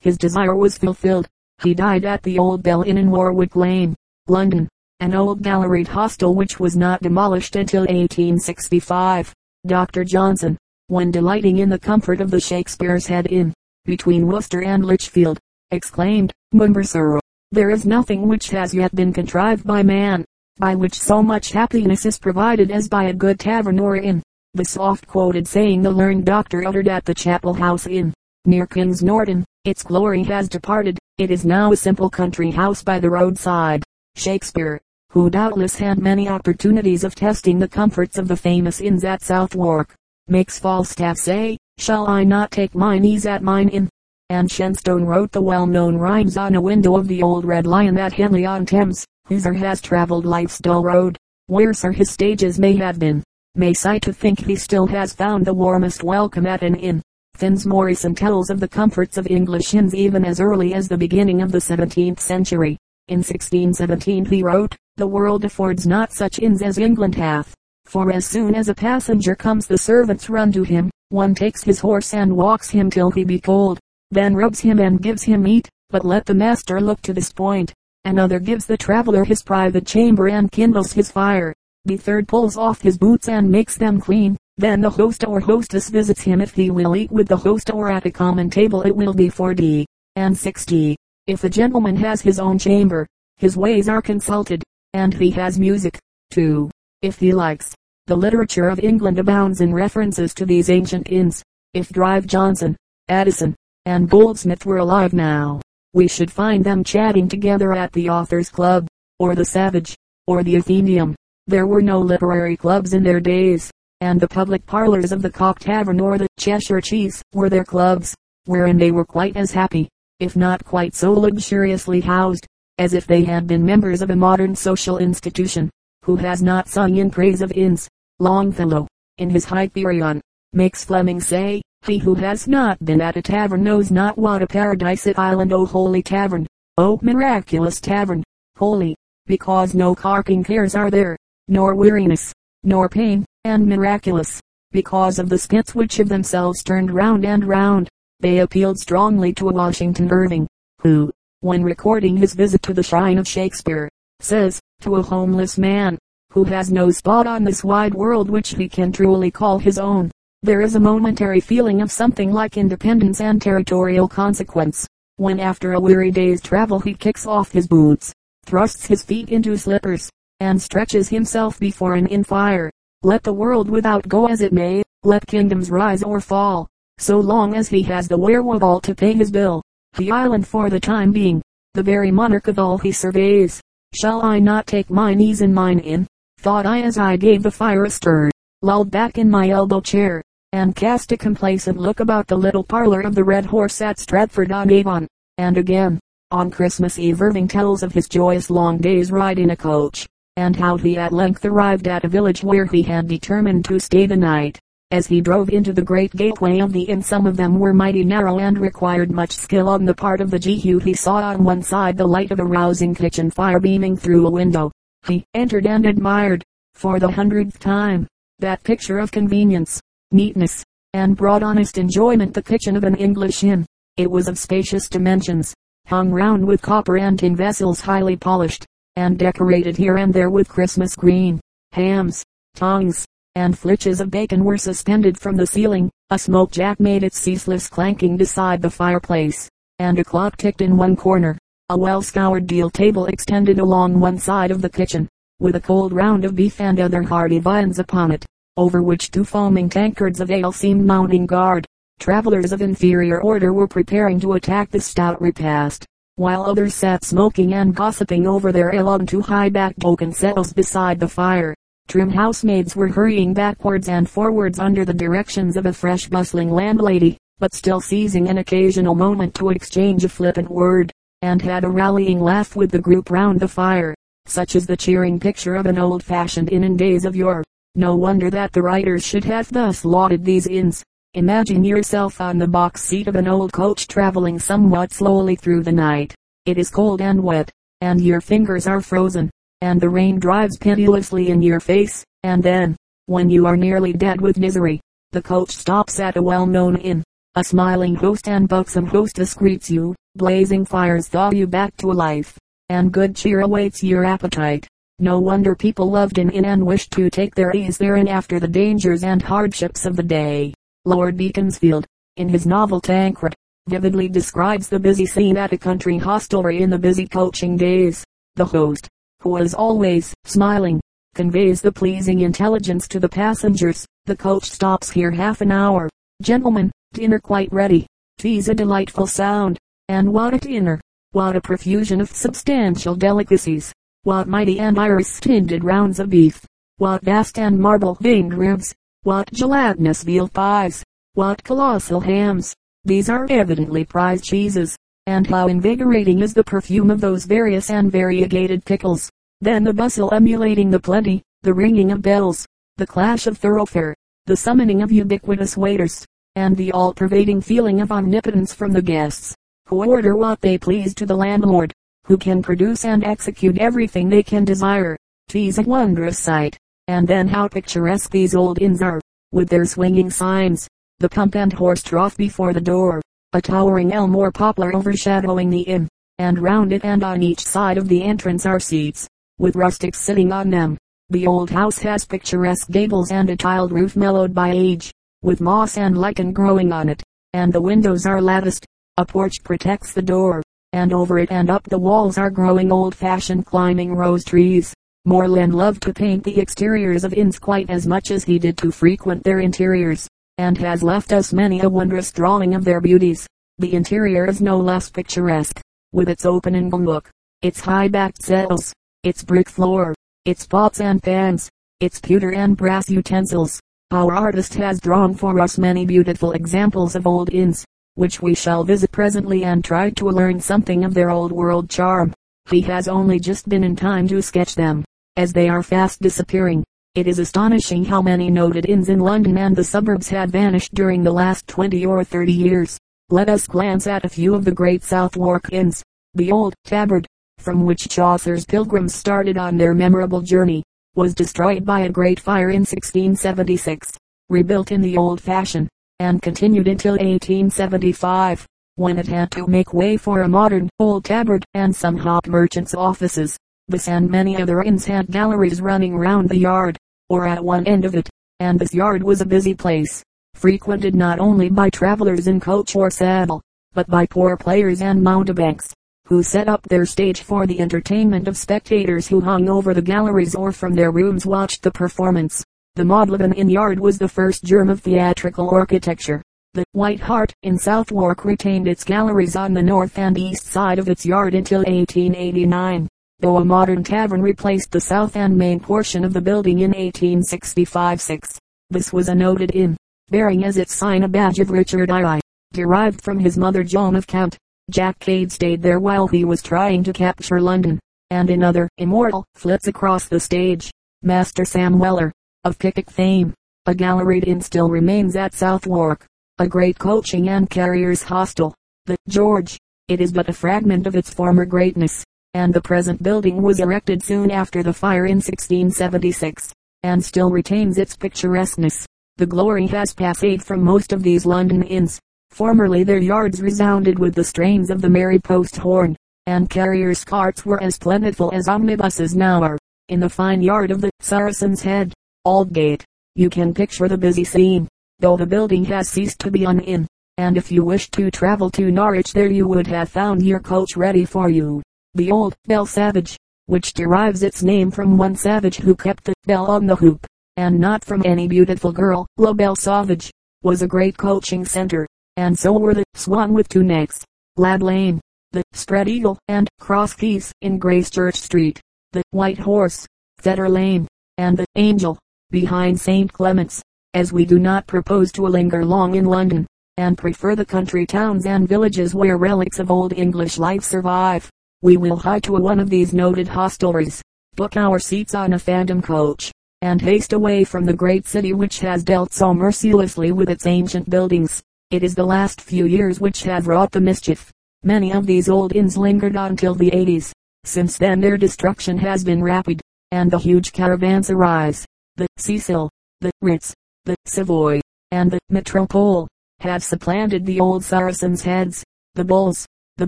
His 0.00 0.16
desire 0.16 0.54
was 0.54 0.78
fulfilled. 0.78 1.26
He 1.62 1.74
died 1.74 2.04
at 2.04 2.22
the 2.22 2.38
Old 2.38 2.62
Bell 2.62 2.82
Inn 2.82 2.96
in 2.96 3.10
Warwick 3.10 3.56
Lane, 3.56 3.96
London, 4.28 4.68
an 5.00 5.14
old 5.14 5.42
galleried 5.42 5.88
hostel 5.88 6.34
which 6.34 6.60
was 6.60 6.76
not 6.76 7.02
demolished 7.02 7.56
until 7.56 7.82
1865. 7.82 9.34
Dr. 9.66 10.04
Johnson, 10.04 10.56
when 10.86 11.10
delighting 11.10 11.58
in 11.58 11.68
the 11.68 11.78
comfort 11.78 12.20
of 12.20 12.30
the 12.30 12.40
Shakespeare's 12.40 13.08
Head 13.08 13.26
Inn, 13.30 13.52
between 13.84 14.26
Worcester 14.26 14.62
and 14.62 14.84
Lichfield, 14.84 15.38
exclaimed, 15.72 16.32
Mumber 16.52 16.84
sir, 16.84 17.18
there 17.50 17.70
is 17.70 17.86
nothing 17.86 18.28
which 18.28 18.50
has 18.50 18.74
yet 18.74 18.94
been 18.94 19.12
contrived 19.12 19.66
by 19.66 19.82
man, 19.82 20.24
by 20.58 20.74
which 20.74 20.98
so 20.98 21.22
much 21.22 21.52
happiness 21.52 22.04
is 22.04 22.18
provided 22.18 22.70
as 22.70 22.88
by 22.88 23.04
a 23.04 23.12
good 23.12 23.40
tavern 23.40 23.78
or 23.78 23.96
inn. 23.96 24.22
The 24.54 24.64
soft 24.64 25.06
quoted 25.06 25.48
saying 25.48 25.82
the 25.82 25.90
learned 25.90 26.26
doctor 26.26 26.66
uttered 26.66 26.88
at 26.88 27.04
the 27.04 27.14
Chapel 27.14 27.54
House 27.54 27.86
Inn, 27.86 28.12
near 28.44 28.66
King's 28.66 29.02
Norton, 29.02 29.44
its 29.64 29.82
glory 29.82 30.22
has 30.24 30.48
departed, 30.48 30.98
it 31.16 31.30
is 31.30 31.44
now 31.44 31.72
a 31.72 31.76
simple 31.76 32.10
country 32.10 32.50
house 32.50 32.82
by 32.82 32.98
the 32.98 33.10
roadside. 33.10 33.82
Shakespeare, 34.16 34.80
who 35.10 35.30
doubtless 35.30 35.76
had 35.76 35.98
many 35.98 36.28
opportunities 36.28 37.02
of 37.02 37.14
testing 37.14 37.58
the 37.58 37.68
comforts 37.68 38.18
of 38.18 38.28
the 38.28 38.36
famous 38.36 38.80
inns 38.80 39.04
at 39.04 39.22
Southwark, 39.22 39.94
makes 40.26 40.58
Falstaff 40.58 41.16
say, 41.16 41.56
Shall 41.78 42.08
I 42.08 42.24
not 42.24 42.50
take 42.50 42.74
mine 42.74 43.04
ease 43.04 43.24
at 43.24 43.42
mine 43.42 43.68
inn? 43.68 43.88
And 44.30 44.50
Shenstone 44.50 45.06
wrote 45.06 45.32
the 45.32 45.40
well-known 45.40 45.96
rhymes 45.96 46.36
on 46.36 46.54
a 46.54 46.60
window 46.60 46.96
of 46.96 47.08
the 47.08 47.22
old 47.22 47.46
Red 47.46 47.66
Lion 47.66 47.96
at 47.96 48.12
Henley 48.12 48.44
on 48.44 48.66
Thames. 48.66 49.06
Whoever 49.26 49.54
has 49.54 49.80
travelled 49.80 50.26
life's 50.26 50.58
dull 50.58 50.82
road, 50.82 51.16
wheresoe'er 51.48 51.94
his 51.94 52.10
stages 52.10 52.58
may 52.58 52.76
have 52.76 52.98
been, 52.98 53.24
may 53.54 53.72
sigh 53.72 53.98
to 54.00 54.12
think 54.12 54.40
he 54.40 54.54
still 54.54 54.86
has 54.86 55.14
found 55.14 55.46
the 55.46 55.54
warmest 55.54 56.04
welcome 56.04 56.46
at 56.46 56.62
an 56.62 56.74
inn. 56.74 57.00
Fynes 57.38 57.64
Moryson 57.64 58.14
tells 58.14 58.50
of 58.50 58.60
the 58.60 58.68
comforts 58.68 59.16
of 59.16 59.26
English 59.28 59.72
inns 59.72 59.94
even 59.94 60.26
as 60.26 60.40
early 60.40 60.74
as 60.74 60.88
the 60.88 60.98
beginning 60.98 61.40
of 61.40 61.50
the 61.50 61.58
17th 61.58 62.20
century. 62.20 62.76
In 63.08 63.20
1617 63.20 64.26
he 64.26 64.42
wrote, 64.42 64.76
The 64.98 65.06
world 65.06 65.46
affords 65.46 65.86
not 65.86 66.12
such 66.12 66.38
inns 66.38 66.60
as 66.60 66.76
England 66.76 67.14
hath. 67.14 67.54
For 67.86 68.12
as 68.12 68.26
soon 68.26 68.54
as 68.54 68.68
a 68.68 68.74
passenger 68.74 69.34
comes 69.34 69.66
the 69.66 69.78
servants 69.78 70.28
run 70.28 70.52
to 70.52 70.64
him, 70.64 70.90
one 71.08 71.34
takes 71.34 71.62
his 71.62 71.80
horse 71.80 72.12
and 72.12 72.36
walks 72.36 72.68
him 72.68 72.90
till 72.90 73.10
he 73.10 73.24
be 73.24 73.40
cold, 73.40 73.78
then 74.10 74.34
rubs 74.34 74.60
him 74.60 74.78
and 74.78 75.02
gives 75.02 75.22
him 75.22 75.42
meat, 75.42 75.68
but 75.90 76.04
let 76.04 76.26
the 76.26 76.34
master 76.34 76.80
look 76.80 77.00
to 77.02 77.12
this 77.12 77.32
point. 77.32 77.72
Another 78.04 78.38
gives 78.38 78.66
the 78.66 78.76
traveler 78.76 79.24
his 79.24 79.42
private 79.42 79.86
chamber 79.86 80.28
and 80.28 80.50
kindles 80.50 80.92
his 80.92 81.10
fire. 81.10 81.54
The 81.84 81.96
third 81.96 82.28
pulls 82.28 82.56
off 82.56 82.82
his 82.82 82.98
boots 82.98 83.28
and 83.28 83.50
makes 83.50 83.76
them 83.76 84.00
clean. 84.00 84.36
Then 84.56 84.80
the 84.80 84.90
host 84.90 85.24
or 85.24 85.40
hostess 85.40 85.88
visits 85.88 86.22
him 86.22 86.40
if 86.40 86.54
he 86.54 86.70
will 86.70 86.96
eat 86.96 87.10
with 87.10 87.28
the 87.28 87.36
host 87.36 87.70
or 87.70 87.90
at 87.90 88.06
a 88.06 88.10
common 88.10 88.50
table 88.50 88.82
it 88.82 88.94
will 88.94 89.14
be 89.14 89.28
4d 89.28 89.84
and 90.16 90.34
6d. 90.34 90.96
If 91.26 91.40
the 91.40 91.50
gentleman 91.50 91.96
has 91.96 92.20
his 92.20 92.40
own 92.40 92.58
chamber, 92.58 93.06
his 93.36 93.56
ways 93.56 93.88
are 93.88 94.02
consulted, 94.02 94.64
and 94.94 95.14
he 95.14 95.30
has 95.30 95.60
music, 95.60 95.98
too, 96.30 96.70
if 97.02 97.18
he 97.18 97.32
likes. 97.32 97.74
The 98.06 98.16
literature 98.16 98.68
of 98.68 98.80
England 98.80 99.18
abounds 99.18 99.60
in 99.60 99.72
references 99.72 100.34
to 100.34 100.46
these 100.46 100.70
ancient 100.70 101.08
inns. 101.08 101.42
If 101.74 101.90
Dr. 101.90 102.26
Johnson, 102.26 102.76
Addison, 103.08 103.54
and 103.88 104.10
Goldsmith 104.10 104.66
were 104.66 104.76
alive 104.76 105.14
now, 105.14 105.62
we 105.94 106.06
should 106.06 106.30
find 106.30 106.62
them 106.62 106.84
chatting 106.84 107.26
together 107.26 107.72
at 107.72 107.90
the 107.92 108.10
Authors 108.10 108.50
Club, 108.50 108.86
or 109.18 109.34
the 109.34 109.46
Savage, 109.46 109.96
or 110.26 110.42
the 110.42 110.58
Athenaeum. 110.58 111.16
There 111.46 111.66
were 111.66 111.80
no 111.80 111.98
literary 111.98 112.54
clubs 112.54 112.92
in 112.92 113.02
their 113.02 113.18
days, 113.18 113.70
and 114.02 114.20
the 114.20 114.28
public 114.28 114.66
parlors 114.66 115.10
of 115.10 115.22
the 115.22 115.30
Cock 115.30 115.58
Tavern 115.58 116.00
or 116.00 116.18
the 116.18 116.26
Cheshire 116.38 116.82
Cheese 116.82 117.22
were 117.32 117.48
their 117.48 117.64
clubs, 117.64 118.14
wherein 118.44 118.76
they 118.76 118.90
were 118.90 119.06
quite 119.06 119.38
as 119.38 119.52
happy 119.52 119.88
if 120.20 120.36
not 120.36 120.62
quite 120.64 120.94
so 120.94 121.14
luxuriously 121.14 122.02
housed, 122.02 122.46
as 122.76 122.92
if 122.92 123.06
they 123.06 123.24
had 123.24 123.46
been 123.46 123.64
members 123.64 124.02
of 124.02 124.10
a 124.10 124.16
modern 124.16 124.54
social 124.54 124.98
institution. 124.98 125.70
Who 126.02 126.16
has 126.16 126.42
not 126.42 126.68
sung 126.68 126.96
in 126.96 127.10
praise 127.10 127.40
of 127.40 127.52
inns? 127.52 127.88
Longfellow, 128.18 128.86
in 129.16 129.30
his 129.30 129.46
Hyperion, 129.46 130.20
makes 130.52 130.84
Fleming 130.84 131.22
say, 131.22 131.62
he 131.86 131.98
who 131.98 132.14
has 132.14 132.46
not 132.46 132.82
been 132.84 133.00
at 133.00 133.16
a 133.16 133.22
tavern 133.22 133.62
knows 133.62 133.90
not 133.90 134.18
what 134.18 134.42
a 134.42 134.46
paradise 134.46 135.06
at 135.06 135.18
island 135.18 135.52
O 135.52 135.64
holy 135.64 136.02
tavern, 136.02 136.46
O 136.76 136.98
miraculous 137.02 137.80
tavern, 137.80 138.22
holy, 138.56 138.94
because 139.26 139.74
no 139.74 139.94
carking 139.94 140.44
cares 140.44 140.74
are 140.74 140.90
there, 140.90 141.16
nor 141.48 141.74
weariness, 141.74 142.32
nor 142.62 142.88
pain, 142.88 143.24
and 143.44 143.66
miraculous, 143.66 144.40
because 144.70 145.18
of 145.18 145.28
the 145.28 145.38
spits 145.38 145.74
which 145.74 145.98
of 145.98 146.08
themselves 146.08 146.62
turned 146.62 146.90
round 146.90 147.24
and 147.24 147.44
round, 147.44 147.88
they 148.20 148.40
appealed 148.40 148.78
strongly 148.78 149.32
to 149.32 149.48
a 149.48 149.52
Washington 149.52 150.10
Irving, 150.10 150.46
who, 150.82 151.10
when 151.40 151.62
recording 151.62 152.16
his 152.16 152.34
visit 152.34 152.60
to 152.62 152.74
the 152.74 152.82
shrine 152.82 153.16
of 153.16 153.26
Shakespeare, 153.26 153.88
says, 154.20 154.60
to 154.80 154.96
a 154.96 155.02
homeless 155.02 155.56
man, 155.56 155.96
who 156.32 156.44
has 156.44 156.70
no 156.70 156.90
spot 156.90 157.26
on 157.26 157.44
this 157.44 157.64
wide 157.64 157.94
world 157.94 158.28
which 158.28 158.50
he 158.50 158.68
can 158.68 158.92
truly 158.92 159.30
call 159.30 159.58
his 159.58 159.78
own, 159.78 160.10
there 160.44 160.60
is 160.60 160.76
a 160.76 160.80
momentary 160.80 161.40
feeling 161.40 161.82
of 161.82 161.90
something 161.90 162.32
like 162.32 162.56
independence 162.56 163.20
and 163.20 163.42
territorial 163.42 164.06
consequence, 164.06 164.86
when 165.16 165.40
after 165.40 165.72
a 165.72 165.80
weary 165.80 166.12
day's 166.12 166.40
travel 166.40 166.78
he 166.78 166.94
kicks 166.94 167.26
off 167.26 167.50
his 167.50 167.66
boots, 167.66 168.14
thrusts 168.46 168.86
his 168.86 169.02
feet 169.02 169.30
into 169.30 169.56
slippers, 169.56 170.08
and 170.38 170.62
stretches 170.62 171.08
himself 171.08 171.58
before 171.58 171.94
an 171.94 172.06
inn 172.06 172.22
fire. 172.22 172.70
Let 173.02 173.24
the 173.24 173.32
world 173.32 173.68
without 173.68 174.06
go 174.06 174.28
as 174.28 174.40
it 174.40 174.52
may, 174.52 174.84
let 175.02 175.26
kingdoms 175.26 175.72
rise 175.72 176.04
or 176.04 176.20
fall, 176.20 176.68
so 176.98 177.18
long 177.18 177.56
as 177.56 177.68
he 177.68 177.82
has 177.82 178.06
the 178.06 178.16
wherewithal 178.16 178.80
to 178.82 178.94
pay 178.94 179.14
his 179.14 179.32
bill. 179.32 179.60
The 179.96 180.12
island 180.12 180.46
for 180.46 180.70
the 180.70 180.78
time 180.78 181.10
being, 181.10 181.42
the 181.74 181.82
very 181.82 182.12
monarch 182.12 182.46
of 182.46 182.60
all 182.60 182.78
he 182.78 182.92
surveys. 182.92 183.60
Shall 183.92 184.22
I 184.22 184.38
not 184.38 184.68
take 184.68 184.88
mine 184.88 185.20
ease 185.20 185.40
in 185.40 185.52
mine 185.52 185.80
inn? 185.80 186.06
Thought 186.38 186.64
I 186.64 186.82
as 186.82 186.96
I 186.96 187.16
gave 187.16 187.42
the 187.42 187.50
fire 187.50 187.84
a 187.84 187.90
stir, 187.90 188.30
lulled 188.62 188.92
back 188.92 189.18
in 189.18 189.28
my 189.28 189.48
elbow 189.48 189.80
chair, 189.80 190.22
and 190.52 190.74
cast 190.74 191.12
a 191.12 191.16
complacent 191.16 191.76
look 191.76 192.00
about 192.00 192.26
the 192.26 192.36
little 192.36 192.64
parlor 192.64 193.02
of 193.02 193.14
the 193.14 193.24
Red 193.24 193.44
Horse 193.44 193.82
at 193.82 193.98
Stratford 193.98 194.50
on 194.50 194.70
Avon. 194.70 195.06
And 195.36 195.58
again, 195.58 196.00
on 196.30 196.50
Christmas 196.50 196.98
Eve 196.98 197.20
Irving 197.20 197.48
tells 197.48 197.82
of 197.82 197.92
his 197.92 198.08
joyous 198.08 198.48
long 198.48 198.78
day's 198.78 199.12
ride 199.12 199.38
in 199.38 199.50
a 199.50 199.56
coach, 199.56 200.06
and 200.36 200.56
how 200.56 200.76
he 200.78 200.96
at 200.96 201.12
length 201.12 201.44
arrived 201.44 201.86
at 201.86 202.04
a 202.04 202.08
village 202.08 202.42
where 202.42 202.64
he 202.64 202.82
had 202.82 203.08
determined 203.08 203.64
to 203.66 203.78
stay 203.78 204.06
the 204.06 204.16
night. 204.16 204.58
As 204.90 205.06
he 205.06 205.20
drove 205.20 205.50
into 205.50 205.74
the 205.74 205.82
great 205.82 206.16
gateway 206.16 206.60
of 206.60 206.72
the 206.72 206.84
inn 206.84 207.02
some 207.02 207.26
of 207.26 207.36
them 207.36 207.58
were 207.58 207.74
mighty 207.74 208.04
narrow 208.04 208.38
and 208.38 208.58
required 208.58 209.10
much 209.10 209.32
skill 209.32 209.68
on 209.68 209.84
the 209.84 209.92
part 209.92 210.22
of 210.22 210.30
the 210.30 210.38
Jehu. 210.38 210.78
He 210.78 210.94
saw 210.94 211.16
on 211.16 211.44
one 211.44 211.60
side 211.60 211.98
the 211.98 212.06
light 212.06 212.30
of 212.30 212.40
a 212.40 212.44
rousing 212.44 212.94
kitchen 212.94 213.30
fire 213.30 213.60
beaming 213.60 213.98
through 213.98 214.26
a 214.26 214.30
window. 214.30 214.72
He 215.06 215.26
entered 215.34 215.66
and 215.66 215.84
admired, 215.84 216.42
for 216.72 216.98
the 216.98 217.10
hundredth 217.10 217.58
time, 217.58 218.06
that 218.38 218.62
picture 218.64 218.98
of 218.98 219.12
convenience, 219.12 219.80
neatness, 220.10 220.64
and 220.94 221.16
broad 221.16 221.42
honest 221.42 221.78
enjoyment 221.78 222.32
the 222.32 222.42
kitchen 222.42 222.76
of 222.76 222.84
an 222.84 222.96
English 222.96 223.44
inn. 223.44 223.66
It 223.96 224.10
was 224.10 224.28
of 224.28 224.38
spacious 224.38 224.88
dimensions, 224.88 225.54
hung 225.86 226.10
round 226.10 226.46
with 226.46 226.62
copper 226.62 226.98
and 226.98 227.18
tin 227.18 227.36
vessels 227.36 227.80
highly 227.80 228.16
polished, 228.16 228.64
and 228.96 229.18
decorated 229.18 229.76
here 229.76 229.96
and 229.96 230.12
there 230.12 230.30
with 230.30 230.48
Christmas 230.48 230.94
green, 230.96 231.40
hams, 231.72 232.22
tongues, 232.54 233.04
and 233.34 233.58
flitches 233.58 234.00
of 234.00 234.10
bacon 234.10 234.44
were 234.44 234.58
suspended 234.58 235.18
from 235.18 235.36
the 235.36 235.46
ceiling. 235.46 235.90
A 236.10 236.18
smoke 236.18 236.50
jack 236.50 236.80
made 236.80 237.02
its 237.04 237.18
ceaseless 237.18 237.68
clanking 237.68 238.16
beside 238.16 238.62
the 238.62 238.70
fireplace, 238.70 239.48
and 239.78 239.98
a 239.98 240.04
clock 240.04 240.36
ticked 240.36 240.62
in 240.62 240.76
one 240.76 240.96
corner. 240.96 241.36
A 241.68 241.76
well 241.76 242.00
scoured 242.00 242.46
deal 242.46 242.70
table 242.70 243.06
extended 243.06 243.58
along 243.58 244.00
one 244.00 244.18
side 244.18 244.50
of 244.50 244.62
the 244.62 244.70
kitchen, 244.70 245.06
with 245.38 245.54
a 245.54 245.60
cold 245.60 245.92
round 245.92 246.24
of 246.24 246.34
beef 246.34 246.60
and 246.60 246.80
other 246.80 247.02
hearty 247.02 247.38
viands 247.38 247.78
upon 247.78 248.10
it, 248.10 248.24
over 248.58 248.82
which 248.82 249.10
two 249.10 249.24
foaming 249.24 249.70
tankards 249.70 250.20
of 250.20 250.30
ale 250.30 250.52
seemed 250.52 250.84
mounting 250.84 251.24
guard. 251.24 251.64
Travelers 252.00 252.52
of 252.52 252.60
inferior 252.60 253.22
order 253.22 253.52
were 253.52 253.66
preparing 253.66 254.20
to 254.20 254.34
attack 254.34 254.70
the 254.70 254.80
stout 254.80 255.20
repast, 255.22 255.86
while 256.16 256.42
others 256.42 256.74
sat 256.74 257.04
smoking 257.04 257.54
and 257.54 257.74
gossiping 257.74 258.26
over 258.26 258.52
their 258.52 258.74
ale 258.74 258.88
on 258.88 259.06
two 259.06 259.20
high-backed 259.20 259.84
oaken 259.84 260.12
settles 260.12 260.52
beside 260.52 261.00
the 261.00 261.08
fire. 261.08 261.54
Trim 261.86 262.10
housemaids 262.10 262.76
were 262.76 262.88
hurrying 262.88 263.32
backwards 263.32 263.88
and 263.88 264.10
forwards 264.10 264.58
under 264.58 264.84
the 264.84 264.92
directions 264.92 265.56
of 265.56 265.66
a 265.66 265.72
fresh 265.72 266.08
bustling 266.08 266.50
landlady, 266.50 267.16
but 267.38 267.54
still 267.54 267.80
seizing 267.80 268.28
an 268.28 268.38
occasional 268.38 268.94
moment 268.94 269.34
to 269.36 269.50
exchange 269.50 270.04
a 270.04 270.08
flippant 270.08 270.50
word, 270.50 270.92
and 271.22 271.40
had 271.40 271.64
a 271.64 271.68
rallying 271.68 272.20
laugh 272.20 272.56
with 272.56 272.70
the 272.70 272.78
group 272.78 273.10
round 273.10 273.40
the 273.40 273.48
fire. 273.48 273.94
Such 274.26 274.54
is 274.54 274.66
the 274.66 274.76
cheering 274.76 275.18
picture 275.18 275.54
of 275.54 275.66
an 275.66 275.78
old-fashioned 275.78 276.52
inn 276.52 276.64
in 276.64 276.76
days 276.76 277.04
of 277.04 277.16
yore. 277.16 277.42
No 277.78 277.96
wonder 277.96 278.28
that 278.28 278.52
the 278.52 278.60
writers 278.60 279.06
should 279.06 279.24
have 279.24 279.50
thus 279.50 279.86
lauded 279.86 280.22
these 280.22 280.46
inns. 280.46 280.84
Imagine 281.14 281.64
yourself 281.64 282.20
on 282.20 282.36
the 282.36 282.46
box 282.46 282.82
seat 282.82 283.08
of 283.08 283.16
an 283.16 283.26
old 283.26 283.54
coach 283.54 283.86
traveling 283.86 284.38
somewhat 284.38 284.92
slowly 284.92 285.36
through 285.36 285.62
the 285.62 285.72
night. 285.72 286.14
It 286.44 286.58
is 286.58 286.68
cold 286.68 287.00
and 287.00 287.22
wet, 287.22 287.50
and 287.80 288.00
your 288.00 288.20
fingers 288.20 288.66
are 288.66 288.82
frozen 288.82 289.30
and 289.60 289.80
the 289.80 289.88
rain 289.88 290.20
drives 290.20 290.56
pitilessly 290.56 291.30
in 291.30 291.42
your 291.42 291.58
face, 291.58 292.04
and 292.22 292.42
then, 292.42 292.76
when 293.06 293.28
you 293.28 293.46
are 293.46 293.56
nearly 293.56 293.92
dead 293.92 294.20
with 294.20 294.38
misery, 294.38 294.80
the 295.10 295.22
coach 295.22 295.50
stops 295.50 295.98
at 295.98 296.16
a 296.16 296.22
well-known 296.22 296.76
inn, 296.76 297.02
A 297.34 297.44
smiling 297.44 297.94
host 297.94 298.28
and 298.28 298.48
buxom 298.48 298.86
hostess 298.86 299.34
greets 299.34 299.70
you, 299.70 299.94
blazing 300.16 300.64
fires 300.64 301.08
thaw 301.08 301.30
you 301.30 301.46
back 301.46 301.76
to 301.78 301.88
life, 301.88 302.38
and 302.68 302.92
good 302.92 303.16
cheer 303.16 303.40
awaits 303.40 303.82
your 303.82 304.04
appetite. 304.04 304.66
No 305.00 305.20
wonder 305.20 305.54
people 305.54 305.88
loved 305.88 306.18
an 306.18 306.28
inn 306.30 306.44
and 306.44 306.66
wished 306.66 306.90
to 306.92 307.08
take 307.08 307.34
their 307.36 307.54
ease 307.54 307.78
therein 307.78 308.08
after 308.08 308.40
the 308.40 308.48
dangers 308.48 309.04
and 309.04 309.22
hardships 309.22 309.86
of 309.86 309.94
the 309.94 310.02
day. 310.02 310.52
Lord 310.84 311.16
Beaconsfield, 311.16 311.86
in 312.16 312.28
his 312.28 312.46
novel 312.46 312.80
Tancred, 312.80 313.32
vividly 313.68 314.08
describes 314.08 314.68
the 314.68 314.80
busy 314.80 315.06
scene 315.06 315.36
at 315.36 315.52
a 315.52 315.58
country 315.58 315.98
hostelry 315.98 316.62
in 316.62 316.70
the 316.70 316.78
busy 316.78 317.06
coaching 317.06 317.56
days. 317.56 318.02
The 318.34 318.46
host, 318.46 318.88
who 319.20 319.36
is 319.36 319.54
always 319.54 320.12
smiling, 320.24 320.80
conveys 321.14 321.60
the 321.60 321.70
pleasing 321.70 322.20
intelligence 322.20 322.88
to 322.88 322.98
the 322.98 323.08
passengers. 323.08 323.86
The 324.06 324.16
coach 324.16 324.50
stops 324.50 324.90
here 324.90 325.12
half 325.12 325.42
an 325.42 325.52
hour. 325.52 325.88
Gentlemen, 326.22 326.72
dinner 326.92 327.20
quite 327.20 327.52
ready. 327.52 327.86
Tea's 328.18 328.48
a 328.48 328.54
delightful 328.54 329.06
sound. 329.06 329.58
And 329.88 330.12
what 330.12 330.34
a 330.34 330.38
dinner! 330.38 330.80
What 331.12 331.36
a 331.36 331.40
profusion 331.40 332.00
of 332.00 332.10
substantial 332.10 332.96
delicacies! 332.96 333.72
What 334.04 334.28
mighty 334.28 334.60
and 334.60 334.78
iris 334.78 335.20
tinted 335.20 335.64
rounds 335.64 335.98
of 335.98 336.08
beef! 336.08 336.46
What 336.76 337.02
vast 337.02 337.38
and 337.38 337.58
marble 337.58 337.96
veined 338.00 338.32
ribs! 338.32 338.74
What 339.02 339.30
gelatinous 339.32 340.02
veal 340.04 340.28
pies! 340.28 340.84
What 341.14 341.42
colossal 341.42 342.00
hams! 342.00 342.54
These 342.84 343.10
are 343.10 343.26
evidently 343.28 343.84
prize 343.84 344.22
cheeses. 344.22 344.76
And 345.06 345.26
how 345.26 345.48
invigorating 345.48 346.20
is 346.20 346.32
the 346.32 346.44
perfume 346.44 346.90
of 346.90 347.00
those 347.00 347.24
various 347.24 347.70
and 347.70 347.90
variegated 347.90 348.64
pickles. 348.64 349.10
Then 349.40 349.64
the 349.64 349.72
bustle 349.72 350.14
emulating 350.14 350.70
the 350.70 350.80
plenty, 350.80 351.22
the 351.42 351.54
ringing 351.54 351.90
of 351.90 352.02
bells, 352.02 352.46
the 352.76 352.86
clash 352.86 353.26
of 353.26 353.38
thoroughfare, 353.38 353.94
the 354.26 354.36
summoning 354.36 354.82
of 354.82 354.92
ubiquitous 354.92 355.56
waiters, 355.56 356.06
and 356.36 356.56
the 356.56 356.70
all-pervading 356.72 357.40
feeling 357.40 357.80
of 357.80 357.90
omnipotence 357.90 358.54
from 358.54 358.72
the 358.72 358.82
guests, 358.82 359.34
who 359.66 359.84
order 359.84 360.14
what 360.14 360.40
they 360.40 360.56
please 360.56 360.94
to 360.94 361.06
the 361.06 361.16
landlord, 361.16 361.72
who 362.08 362.16
can 362.16 362.42
produce 362.42 362.86
and 362.86 363.04
execute 363.04 363.58
everything 363.58 364.08
they 364.08 364.22
can 364.22 364.44
desire. 364.44 364.96
Tea's 365.28 365.58
a 365.58 365.62
wondrous 365.62 366.18
sight. 366.18 366.56
And 366.88 367.06
then 367.06 367.28
how 367.28 367.48
picturesque 367.48 368.10
these 368.10 368.34
old 368.34 368.62
inns 368.62 368.80
are, 368.80 368.98
with 369.30 369.50
their 369.50 369.66
swinging 369.66 370.10
signs, 370.10 370.66
the 371.00 371.08
pump 371.08 371.36
and 371.36 371.52
horse 371.52 371.82
trough 371.82 372.16
before 372.16 372.54
the 372.54 372.62
door, 372.62 373.02
a 373.34 373.42
towering 373.42 373.92
elm 373.92 374.16
or 374.16 374.32
poplar 374.32 374.74
overshadowing 374.74 375.50
the 375.50 375.60
inn, 375.60 375.86
and 376.18 376.38
round 376.38 376.72
it 376.72 376.82
and 376.86 377.04
on 377.04 377.22
each 377.22 377.40
side 377.40 377.76
of 377.76 377.88
the 377.88 378.02
entrance 378.02 378.46
are 378.46 378.58
seats, 378.58 379.06
with 379.38 379.54
rustics 379.54 380.00
sitting 380.00 380.32
on 380.32 380.48
them. 380.48 380.78
The 381.10 381.26
old 381.26 381.50
house 381.50 381.78
has 381.80 382.06
picturesque 382.06 382.70
gables 382.70 383.10
and 383.10 383.28
a 383.28 383.36
tiled 383.36 383.70
roof 383.70 383.96
mellowed 383.96 384.34
by 384.34 384.52
age, 384.52 384.90
with 385.22 385.42
moss 385.42 385.76
and 385.76 385.98
lichen 385.98 386.32
growing 386.32 386.72
on 386.72 386.88
it, 386.88 387.02
and 387.34 387.52
the 387.52 387.60
windows 387.60 388.06
are 388.06 388.22
latticed. 388.22 388.64
A 388.96 389.04
porch 389.04 389.44
protects 389.44 389.92
the 389.92 390.02
door, 390.02 390.42
and 390.72 390.92
over 390.92 391.18
it 391.18 391.30
and 391.30 391.50
up 391.50 391.64
the 391.64 391.78
walls 391.78 392.18
are 392.18 392.30
growing 392.30 392.70
old-fashioned 392.70 393.46
climbing 393.46 393.94
rose 393.94 394.24
trees. 394.24 394.74
Morland 395.04 395.54
loved 395.54 395.82
to 395.82 395.94
paint 395.94 396.22
the 396.24 396.38
exteriors 396.38 397.04
of 397.04 397.14
inns 397.14 397.38
quite 397.38 397.70
as 397.70 397.86
much 397.86 398.10
as 398.10 398.24
he 398.24 398.38
did 398.38 398.58
to 398.58 398.70
frequent 398.70 399.24
their 399.24 399.40
interiors, 399.40 400.06
and 400.36 400.58
has 400.58 400.82
left 400.82 401.12
us 401.12 401.32
many 401.32 401.60
a 401.60 401.68
wondrous 401.68 402.12
drawing 402.12 402.54
of 402.54 402.64
their 402.64 402.80
beauties. 402.80 403.26
The 403.58 403.74
interior 403.74 404.26
is 404.26 404.40
no 404.40 404.58
less 404.58 404.90
picturesque, 404.90 405.60
with 405.92 406.08
its 406.08 406.26
open 406.26 406.54
ingle 406.54 406.78
nook, 406.78 407.10
its 407.42 407.60
high-backed 407.60 408.22
settles, 408.22 408.72
its 409.02 409.24
brick 409.24 409.48
floor, 409.48 409.94
its 410.24 410.46
pots 410.46 410.80
and 410.80 411.02
pans, 411.02 411.48
its 411.80 412.00
pewter 412.00 412.32
and 412.32 412.56
brass 412.56 412.90
utensils. 412.90 413.60
Our 413.90 414.14
artist 414.14 414.54
has 414.54 414.80
drawn 414.80 415.14
for 415.14 415.40
us 415.40 415.56
many 415.56 415.86
beautiful 415.86 416.32
examples 416.32 416.94
of 416.94 417.06
old 417.06 417.32
inns, 417.32 417.64
which 417.98 418.22
we 418.22 418.32
shall 418.32 418.62
visit 418.62 418.92
presently 418.92 419.42
and 419.42 419.64
try 419.64 419.90
to 419.90 420.08
learn 420.08 420.38
something 420.38 420.84
of 420.84 420.94
their 420.94 421.10
old 421.10 421.32
world 421.32 421.68
charm. 421.68 422.14
He 422.48 422.60
has 422.60 422.86
only 422.86 423.18
just 423.18 423.48
been 423.48 423.64
in 423.64 423.74
time 423.74 424.06
to 424.06 424.22
sketch 424.22 424.54
them, 424.54 424.84
as 425.16 425.32
they 425.32 425.48
are 425.48 425.64
fast 425.64 426.00
disappearing. 426.00 426.62
It 426.94 427.08
is 427.08 427.18
astonishing 427.18 427.84
how 427.84 428.00
many 428.00 428.30
noted 428.30 428.66
inns 428.66 428.88
in 428.88 429.00
London 429.00 429.36
and 429.36 429.56
the 429.56 429.64
suburbs 429.64 430.08
had 430.08 430.30
vanished 430.30 430.74
during 430.74 431.02
the 431.02 431.10
last 431.10 431.48
20 431.48 431.84
or 431.86 432.04
30 432.04 432.32
years. 432.32 432.78
Let 433.10 433.28
us 433.28 433.48
glance 433.48 433.88
at 433.88 434.04
a 434.04 434.08
few 434.08 434.32
of 434.32 434.44
the 434.44 434.52
great 434.52 434.84
Southwark 434.84 435.52
inns. 435.52 435.82
The 436.14 436.30
old 436.30 436.54
Tabard, 436.64 437.04
from 437.38 437.64
which 437.64 437.88
Chaucer's 437.88 438.46
pilgrims 438.46 438.94
started 438.94 439.36
on 439.36 439.56
their 439.56 439.74
memorable 439.74 440.22
journey, 440.22 440.62
was 440.94 441.16
destroyed 441.16 441.64
by 441.64 441.80
a 441.80 441.90
great 441.90 442.20
fire 442.20 442.50
in 442.50 442.60
1676, 442.60 443.90
rebuilt 444.28 444.70
in 444.70 444.82
the 444.82 444.96
old 444.96 445.20
fashion, 445.20 445.68
and 446.00 446.22
continued 446.22 446.68
until 446.68 446.92
1875, 446.92 448.46
when 448.76 448.98
it 448.98 449.06
had 449.06 449.30
to 449.32 449.46
make 449.46 449.74
way 449.74 449.96
for 449.96 450.22
a 450.22 450.28
modern 450.28 450.68
old 450.78 451.04
tabard 451.04 451.44
and 451.54 451.74
some 451.74 451.96
hop 451.96 452.26
merchants' 452.26 452.74
offices. 452.74 453.36
This 453.68 453.88
and 453.88 454.10
many 454.10 454.40
other 454.40 454.62
inns 454.62 454.84
had 454.84 455.08
galleries 455.08 455.60
running 455.60 455.96
round 455.96 456.28
the 456.28 456.38
yard, 456.38 456.78
or 457.08 457.26
at 457.26 457.44
one 457.44 457.66
end 457.66 457.84
of 457.84 457.94
it, 457.94 458.08
and 458.40 458.58
this 458.58 458.72
yard 458.72 459.02
was 459.02 459.20
a 459.20 459.26
busy 459.26 459.54
place, 459.54 460.02
frequented 460.34 460.94
not 460.94 461.18
only 461.18 461.50
by 461.50 461.70
travelers 461.70 462.28
in 462.28 462.40
coach 462.40 462.76
or 462.76 462.90
saddle, 462.90 463.42
but 463.74 463.88
by 463.88 464.06
poor 464.06 464.36
players 464.36 464.80
and 464.80 465.02
mountebanks 465.02 465.74
who 466.08 466.22
set 466.22 466.48
up 466.48 466.62
their 466.62 466.86
stage 466.86 467.20
for 467.20 467.46
the 467.46 467.60
entertainment 467.60 468.26
of 468.26 468.36
spectators 468.36 469.06
who 469.06 469.20
hung 469.20 469.46
over 469.46 469.74
the 469.74 469.82
galleries 469.82 470.34
or 470.34 470.52
from 470.52 470.72
their 470.72 470.90
rooms 470.90 471.26
watched 471.26 471.62
the 471.62 471.70
performance. 471.70 472.42
The 472.78 472.84
Magdalen 472.84 473.32
Inn 473.32 473.48
Yard 473.48 473.80
was 473.80 473.98
the 473.98 474.06
first 474.06 474.44
germ 474.44 474.70
of 474.70 474.78
theatrical 474.78 475.50
architecture. 475.50 476.22
The 476.54 476.62
White 476.70 477.00
Hart 477.00 477.34
in 477.42 477.58
Southwark 477.58 478.24
retained 478.24 478.68
its 478.68 478.84
galleries 478.84 479.34
on 479.34 479.52
the 479.52 479.64
north 479.64 479.98
and 479.98 480.16
east 480.16 480.46
side 480.46 480.78
of 480.78 480.88
its 480.88 481.04
yard 481.04 481.34
until 481.34 481.64
1889, 481.64 482.86
though 483.18 483.38
a 483.38 483.44
modern 483.44 483.82
tavern 483.82 484.22
replaced 484.22 484.70
the 484.70 484.80
south 484.80 485.16
and 485.16 485.36
main 485.36 485.58
portion 485.58 486.04
of 486.04 486.12
the 486.12 486.20
building 486.20 486.60
in 486.60 486.70
1865-6. 486.70 488.38
This 488.70 488.92
was 488.92 489.08
a 489.08 489.14
noted 489.16 489.56
inn, 489.56 489.76
bearing 490.08 490.44
as 490.44 490.56
its 490.56 490.72
sign 490.72 491.02
a 491.02 491.08
badge 491.08 491.40
of 491.40 491.50
Richard 491.50 491.90
I, 491.90 492.20
derived 492.52 493.02
from 493.02 493.18
his 493.18 493.36
mother 493.36 493.64
Joan 493.64 493.96
of 493.96 494.06
Kent. 494.06 494.38
Jack 494.70 495.00
Cade 495.00 495.32
stayed 495.32 495.62
there 495.62 495.80
while 495.80 496.06
he 496.06 496.24
was 496.24 496.42
trying 496.42 496.84
to 496.84 496.92
capture 496.92 497.40
London, 497.40 497.80
and 498.10 498.30
another 498.30 498.68
immortal 498.78 499.24
flits 499.34 499.66
across 499.66 500.06
the 500.06 500.20
stage. 500.20 500.70
Master 501.02 501.44
Sam 501.44 501.78
Weller, 501.78 502.12
of 502.48 502.58
Pickwick 502.58 502.90
fame, 502.90 503.32
a 503.66 503.74
galleried 503.74 504.24
inn 504.24 504.40
still 504.40 504.68
remains 504.68 505.14
at 505.14 505.34
Southwark, 505.34 506.04
a 506.38 506.48
great 506.48 506.80
coaching 506.80 507.28
and 507.28 507.48
carriers 507.48 508.02
hostel. 508.02 508.52
The 508.86 508.96
George, 509.06 509.56
it 509.86 510.00
is 510.00 510.12
but 510.12 510.28
a 510.28 510.32
fragment 510.32 510.88
of 510.88 510.96
its 510.96 511.14
former 511.14 511.44
greatness, 511.44 512.04
and 512.34 512.52
the 512.52 512.60
present 512.60 513.02
building 513.02 513.40
was 513.40 513.60
erected 513.60 514.02
soon 514.02 514.32
after 514.32 514.64
the 514.64 514.72
fire 514.72 515.06
in 515.06 515.18
1676, 515.18 516.52
and 516.82 517.04
still 517.04 517.30
retains 517.30 517.78
its 517.78 517.96
picturesqueness. 517.96 518.84
The 519.18 519.26
glory 519.26 519.68
has 519.68 519.94
passed 519.94 520.42
from 520.42 520.64
most 520.64 520.92
of 520.92 521.04
these 521.04 521.24
London 521.24 521.62
inns, 521.62 522.00
Formerly 522.30 522.84
their 522.84 522.98
yards 522.98 523.40
resounded 523.40 523.98
with 523.98 524.14
the 524.14 524.24
strains 524.24 524.70
of 524.70 524.80
the 524.80 524.90
merry 524.90 525.18
post 525.18 525.56
horn, 525.56 525.96
and 526.26 526.50
carriers' 526.50 527.04
carts 527.04 527.44
were 527.44 527.62
as 527.62 527.78
plentiful 527.78 528.30
as 528.32 528.48
omnibuses 528.48 529.16
now 529.16 529.42
are. 529.42 529.58
In 529.88 530.00
the 530.00 530.08
fine 530.08 530.42
yard 530.42 530.70
of 530.70 530.80
the 530.80 530.90
Saracen's 531.00 531.62
Head, 531.62 531.94
Aldgate, 532.28 532.84
you 533.14 533.30
can 533.30 533.54
picture 533.54 533.88
the 533.88 533.96
busy 533.96 534.24
scene, 534.24 534.68
though 534.98 535.16
the 535.16 535.24
building 535.24 535.64
has 535.64 535.88
ceased 535.88 536.18
to 536.18 536.30
be 536.30 536.44
an 536.44 536.60
inn, 536.60 536.86
and 537.16 537.38
if 537.38 537.50
you 537.50 537.64
wished 537.64 537.92
to 537.92 538.10
travel 538.10 538.50
to 538.50 538.70
Norwich 538.70 539.14
there 539.14 539.30
you 539.30 539.48
would 539.48 539.66
have 539.66 539.88
found 539.88 540.22
your 540.22 540.40
coach 540.40 540.76
ready 540.76 541.06
for 541.06 541.30
you. 541.30 541.62
The 541.94 542.10
old 542.10 542.34
Bell 542.46 542.66
Savage, 542.66 543.16
which 543.46 543.72
derives 543.72 544.22
its 544.22 544.42
name 544.42 544.70
from 544.70 544.98
one 544.98 545.16
savage 545.16 545.56
who 545.56 545.74
kept 545.74 546.04
the 546.04 546.12
bell 546.26 546.46
on 546.50 546.66
the 546.66 546.76
hoop, 546.76 547.06
and 547.38 547.58
not 547.58 547.82
from 547.82 548.02
any 548.04 548.28
beautiful 548.28 548.72
girl, 548.72 549.06
La 549.16 549.32
Belle 549.32 549.56
Sauvage, 549.56 550.10
was 550.42 550.60
a 550.60 550.68
great 550.68 550.98
coaching 550.98 551.46
center 551.46 551.86
and 552.18 552.36
so 552.36 552.52
were 552.52 552.74
the 552.74 552.84
Swan 552.94 553.32
with 553.32 553.48
two 553.48 553.62
necks, 553.62 554.04
Lad 554.36 554.60
Lane, 554.60 555.00
the 555.30 555.44
Spread 555.52 555.88
Eagle 555.88 556.18
and 556.26 556.48
Cross 556.58 556.94
Keys 556.94 557.32
in 557.42 557.60
Gracechurch 557.60 558.16
Street, 558.16 558.60
the 558.92 559.02
White 559.12 559.38
Horse, 559.38 559.86
Fetter 560.18 560.48
Lane, 560.48 560.88
and 561.16 561.36
the 561.36 561.46
Angel, 561.54 561.96
behind 562.30 562.78
St. 562.78 563.10
Clement's, 563.10 563.62
as 563.94 564.12
we 564.12 564.26
do 564.26 564.38
not 564.38 564.66
propose 564.66 565.10
to 565.12 565.22
linger 565.22 565.64
long 565.64 565.94
in 565.94 566.04
London, 566.04 566.46
and 566.76 566.98
prefer 566.98 567.34
the 567.34 567.44
country 567.44 567.86
towns 567.86 568.26
and 568.26 568.46
villages 568.46 568.94
where 568.94 569.16
relics 569.16 569.58
of 569.58 569.70
old 569.70 569.94
English 569.94 570.36
life 570.36 570.62
survive. 570.62 571.30
We 571.62 571.78
will 571.78 571.96
hie 571.96 572.20
to 572.20 572.32
one 572.32 572.60
of 572.60 572.68
these 572.68 572.92
noted 572.92 573.28
hostelries, 573.28 574.02
book 574.36 574.56
our 574.58 574.78
seats 574.78 575.14
on 575.14 575.32
a 575.32 575.38
phantom 575.38 575.80
coach, 575.80 576.30
and 576.60 576.82
haste 576.82 577.14
away 577.14 577.44
from 577.44 577.64
the 577.64 577.72
great 577.72 578.06
city 578.06 578.34
which 578.34 578.60
has 578.60 578.84
dealt 578.84 579.12
so 579.12 579.32
mercilessly 579.32 580.12
with 580.12 580.28
its 580.28 580.46
ancient 580.46 580.90
buildings. 580.90 581.42
It 581.70 581.82
is 581.82 581.94
the 581.94 582.04
last 582.04 582.42
few 582.42 582.66
years 582.66 583.00
which 583.00 583.22
have 583.22 583.48
wrought 583.48 583.72
the 583.72 583.80
mischief. 583.80 584.30
Many 584.62 584.92
of 584.92 585.06
these 585.06 585.28
old 585.30 585.56
inns 585.56 585.78
lingered 585.78 586.14
on 586.14 586.36
till 586.36 586.54
the 586.54 586.70
80s. 586.70 587.10
Since 587.44 587.78
then 587.78 588.00
their 588.00 588.18
destruction 588.18 588.76
has 588.78 589.02
been 589.02 589.22
rapid, 589.22 589.62
and 589.92 590.10
the 590.10 590.18
huge 590.18 590.52
caravans 590.52 591.08
arise. 591.10 591.64
The 591.98 592.06
Cecil, 592.16 592.70
the 593.00 593.10
Ritz, 593.20 593.52
the 593.84 593.96
Savoy, 594.04 594.60
and 594.92 595.10
the 595.10 595.18
Metropole, 595.30 596.06
have 596.38 596.62
supplanted 596.62 597.26
the 597.26 597.40
old 597.40 597.64
Saracens' 597.64 598.22
heads, 598.22 598.62
the 598.94 599.02
bulls, 599.02 599.44
the 599.78 599.86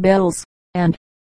bells, 0.01 0.43
and, 0.75 0.97